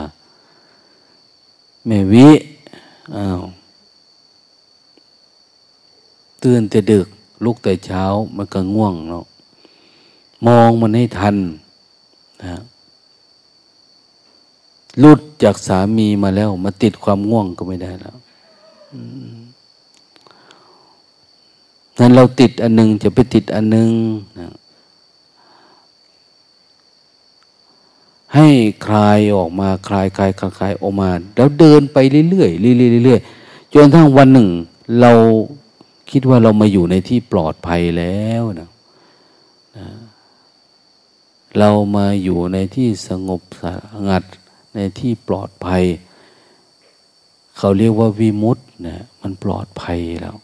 [1.86, 2.28] แม่วิ
[3.16, 3.40] อ้าว
[6.42, 7.06] ตื่นแต่ดึก
[7.44, 8.04] ลุกแต่เช้า
[8.36, 9.24] มันก็ง่วงเนาะ
[10.46, 11.36] มองมันให้ทัน
[12.44, 12.60] นะ
[15.02, 18.16] ลุดจากสามีมาแล้ว มาติดความง่วงก็ไม่ได้แล้ว
[21.98, 23.90] นั้นเราติดอันนึงจะไปติดอันนึง
[24.38, 24.48] นะ
[28.34, 28.48] ให้
[28.86, 34.48] คลายออกมาคลายคลายคลายคลายออกมา แล้วเดินไปเรื่อยๆเรื่อยๆเรื่อยๆจนทั้งวันหนึ่ง
[35.00, 35.12] เรา
[36.10, 38.70] คิดว่าเรามาอยู่ในที่ปลอดภัยแล้วนะ
[41.58, 43.64] เรามาอยู่ในที่สงบส
[44.08, 44.24] งัด
[44.74, 45.84] ในที่ปลอดภัย
[47.58, 50.36] เขาเรียกว่าวิมุตต์นะมันปลอดภัยแล้ว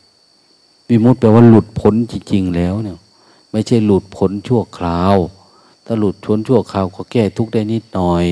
[0.89, 2.99] วิมุตต์แปลว่าหลุดพ้นจริงๆแล้วเนี่ย
[3.51, 5.16] ไม่ใช่หลุดพ้นชั่วคราว
[5.85, 8.24] ถ้าหลุดพ้นชั่วคราวก็แก้ทุกได้นิดหน่อย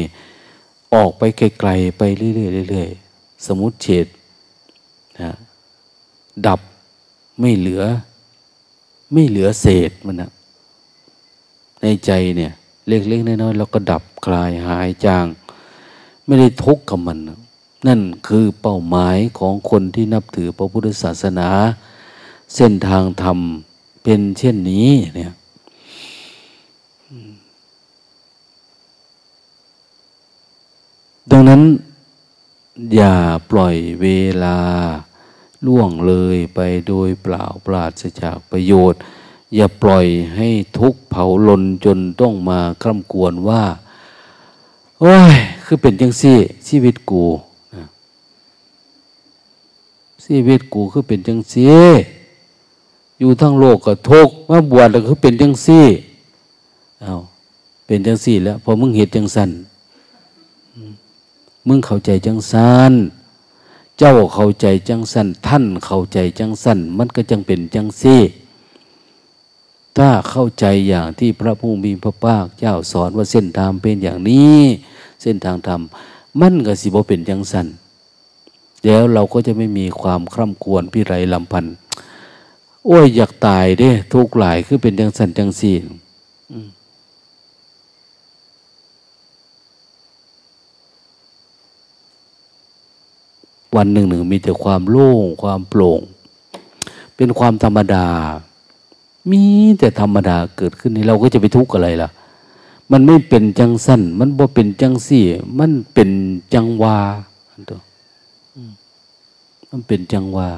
[0.94, 4.06] ออกไปไกลๆไปเรื่อยๆเรื่อยๆสมุติเฉด
[5.20, 5.32] นะ
[6.46, 6.60] ดับ
[7.40, 7.82] ไม่เหลือ
[9.12, 10.30] ไม่เหลือเศษมันนะ
[11.80, 12.52] ในใจเนี่ย
[12.88, 15.26] เล็กๆน้อยๆเราก็ดับคลายหายจาง
[16.26, 17.18] ไม่ได้ทุกข์กับมัน
[17.86, 21.48] นั่นคือเป้าหมายของคนที่นับถือพระพุทธศาสนา
[22.54, 23.38] เส้นทางธรรม
[24.02, 25.32] เป็นเช่นนี้เนี่ย
[31.30, 31.62] ดังนั้น
[32.94, 33.14] อย่า
[33.50, 34.06] ปล่อยเว
[34.44, 34.58] ลา
[35.66, 39.00] ล่วงเลยไปโดยเปล่าปราศจากประโยชน์
[39.54, 40.48] อย่าปล่อยให้
[40.78, 43.62] ทุกเผาลนจนต้องมาคร่ำกวนว่า
[45.00, 46.38] โอ้ย คือเป็นจังซี่
[46.68, 47.24] ชีวิตกู
[50.24, 51.86] ชีวิตกูคือเป็นจังซี่
[53.22, 55.86] อยู่ทั้งโลกก็ทุกข์มาบวชแล้วคือเป็นจังซี่
[57.02, 57.14] เอา
[57.86, 59.50] เป็นจังซี่แล้วพอมึงเหตุจังสัน
[61.68, 62.92] มึงเข้าใจจังสัน
[63.98, 68.20] เจ้าเข้าใจจังสันท่านเข้าใจจังสันมันก็จังเป็นจังซี่
[69.96, 74.60] ถ้าเข้าใจอย่างที่พระผู้มีพระภาคเจ้าสอนว่าเส้นทางเป็นอย่างนี้
[75.22, 75.80] เส้นทางธรรม
[76.40, 77.66] มันก็สิบ่เป็นจังสัน
[78.84, 81.68] แล้วเราก็จะไม่มีความคร่ำควรพิไรลำพันธ
[82.86, 85.76] โอ้ยอยากตายเด้ ทุกหลายคือเป็นจังสันจังสี่
[93.76, 96.00] วันหนึ่งหนึ่งมีแต่ความโล่งความโปร่ง
[97.16, 98.06] เป็นความธรรมดา
[99.30, 99.42] มี
[99.78, 102.08] แต่ธรรมดาเกิดขึ้นนี่เราก็จะไปทุกข์อะไรล่ะ
[102.92, 105.24] มันไม่เป็นจังสั้นมันบ่เป็นจังสี่
[105.58, 106.10] มันเป็น
[106.54, 106.98] จังวา
[107.70, 107.80] ตัว
[109.70, 110.48] มันเป็นจังวา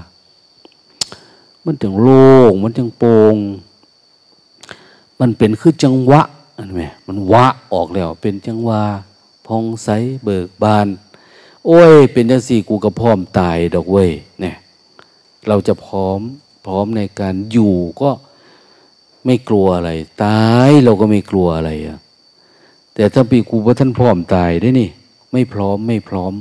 [1.67, 3.37] มันจังโล่งมันจังโปร่ง
[5.21, 6.23] มันเป็นคือจังวะ
[6.59, 8.83] อันไหมมันวะออกแล้วเป็นจังวา
[9.47, 9.89] พองใส
[10.25, 10.89] เบิกบาน
[11.67, 14.11] โอ้ย เป็นจังสี่กูก็พร้อมตายดอกเว้ย
[14.41, 14.57] เนี่ย
[15.49, 16.21] เราจะพร้อม
[16.67, 18.11] พร้อมในการอยู่ก็
[19.25, 19.91] ไม่กลัวอะไร
[20.25, 21.99] ตายเราก็ไม่กลัวอะไรอะ
[22.95, 24.89] แต่ถ้าปีกูว่าท่านพร้อมตายได้นี่
[25.33, 26.33] ไม่พร้อมไม่พร้อม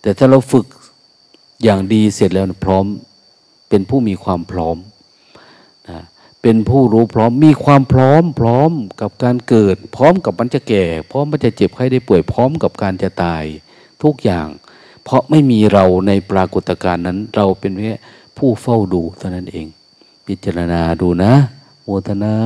[0.00, 0.66] แต่ถ้าเราฝึก
[1.62, 2.84] อย่างดีเสร็จแล้วพร้อม
[3.68, 4.76] เป็นผู้มีความพร้อม
[5.88, 6.00] นะ
[6.42, 13.44] เป็นผู้รู้พร้อมมีความพร้อม พร้อมกับการเกิด พร้อมกับมันจะแก่ พร้อมมันจะเจ็บไข้ได้ป่วยพร้อมกับการจะตาย
[14.02, 14.48] ทุกอย่าง
[15.04, 17.94] เพราะไม่มีเราในปรากฏการณ์นั้น เราเป็นแค่
[18.38, 19.66] ผู้เฝ้าดูเท่านั้นเอง
[20.26, 21.34] พิจารณาดูนะ
[21.82, 22.36] โมทนา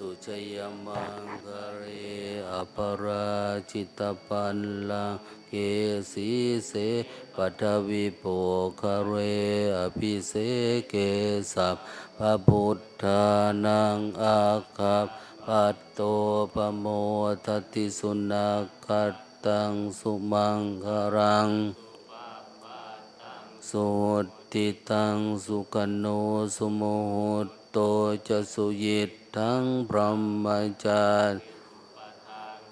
[0.00, 1.82] สุชยมังคเร
[2.50, 3.28] อปรา
[3.70, 4.58] จิตปัน
[4.90, 5.14] ลัง
[5.48, 5.54] เก
[6.12, 6.30] สี
[6.66, 6.72] เส
[7.34, 8.24] ปัทวิโป
[8.80, 9.12] คเร
[9.78, 10.32] อภิเส
[10.88, 10.94] เก
[11.52, 11.76] สัพ
[12.18, 13.24] พระพุทธา
[13.64, 14.40] นังอา
[14.78, 15.06] คับ
[15.46, 16.00] ปัตโต
[16.54, 16.86] ปโม
[17.46, 18.48] ทติสุนั
[18.86, 19.14] กัต
[19.46, 21.48] ตังสุมังคารัง
[23.70, 23.86] สุ
[24.52, 26.06] ติตังสุกโน
[26.56, 26.82] สุโม
[27.12, 27.16] ห
[27.72, 27.78] โต
[28.26, 30.46] จะสุยิต ทังพรหม
[30.84, 31.32] จาร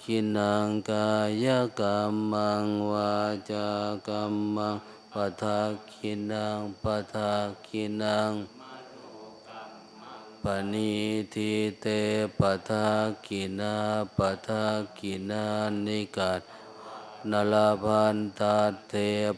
[0.02, 1.08] คินังกา
[1.44, 1.46] ย
[1.80, 1.98] กรร
[2.32, 3.14] มังวา
[3.52, 3.68] จา
[4.08, 4.24] กรร
[4.56, 4.76] มัง
[5.12, 5.60] ปะทา
[5.92, 7.32] คินังปะทา
[7.66, 8.32] คินัง
[10.42, 10.92] ปณิ
[11.34, 11.86] ทิเต
[12.38, 12.86] ปะทา
[13.26, 13.74] คินา
[14.16, 14.64] ปะทา
[14.98, 15.44] คินา
[15.86, 16.42] นิกัต
[17.30, 18.56] นลาพันตา
[18.88, 18.92] เท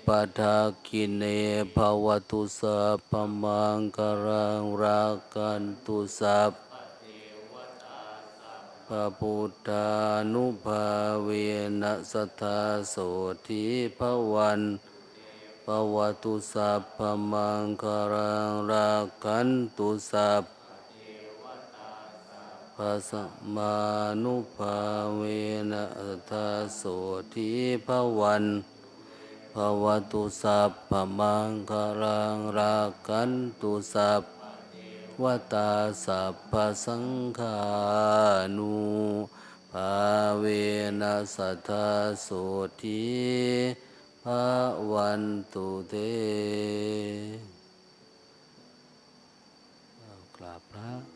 [0.07, 0.57] ปะทา
[0.87, 1.23] คินเน
[1.75, 3.13] ภวตุสัพพ
[3.43, 6.53] มังกรังรักกันตุสัพ
[8.91, 9.89] พระพุทธา
[10.33, 10.87] นุภา
[11.25, 11.31] เว
[11.83, 12.61] นัสทธา
[12.91, 12.97] โส
[13.49, 13.65] ธิ
[13.99, 14.01] ภ
[14.33, 14.61] วัน
[15.67, 16.99] ภวตุสัพพ
[17.33, 20.43] มังคารังรักกันตุสัพ
[22.77, 23.77] พระสัมมา
[24.23, 24.79] นุภา
[25.17, 25.23] เว
[25.71, 26.83] นัสทธาโส
[27.35, 27.53] ธิ
[27.87, 27.89] ภ
[28.21, 28.45] วัน
[29.55, 33.31] ภวตุสัพพมังคารังรักกัน
[33.61, 34.23] ตุสัพ
[35.23, 35.71] วตา
[36.05, 36.53] สัพพ
[36.85, 37.07] สัง
[37.39, 37.59] ฆา
[38.57, 38.77] นุ
[39.73, 39.95] ภา
[40.39, 40.45] เว
[41.01, 41.89] นัสทธา
[42.23, 42.29] โส
[42.81, 43.07] ทิ
[44.23, 44.45] ภา
[44.93, 45.95] วันตุเต
[50.37, 51.16] กราบพระ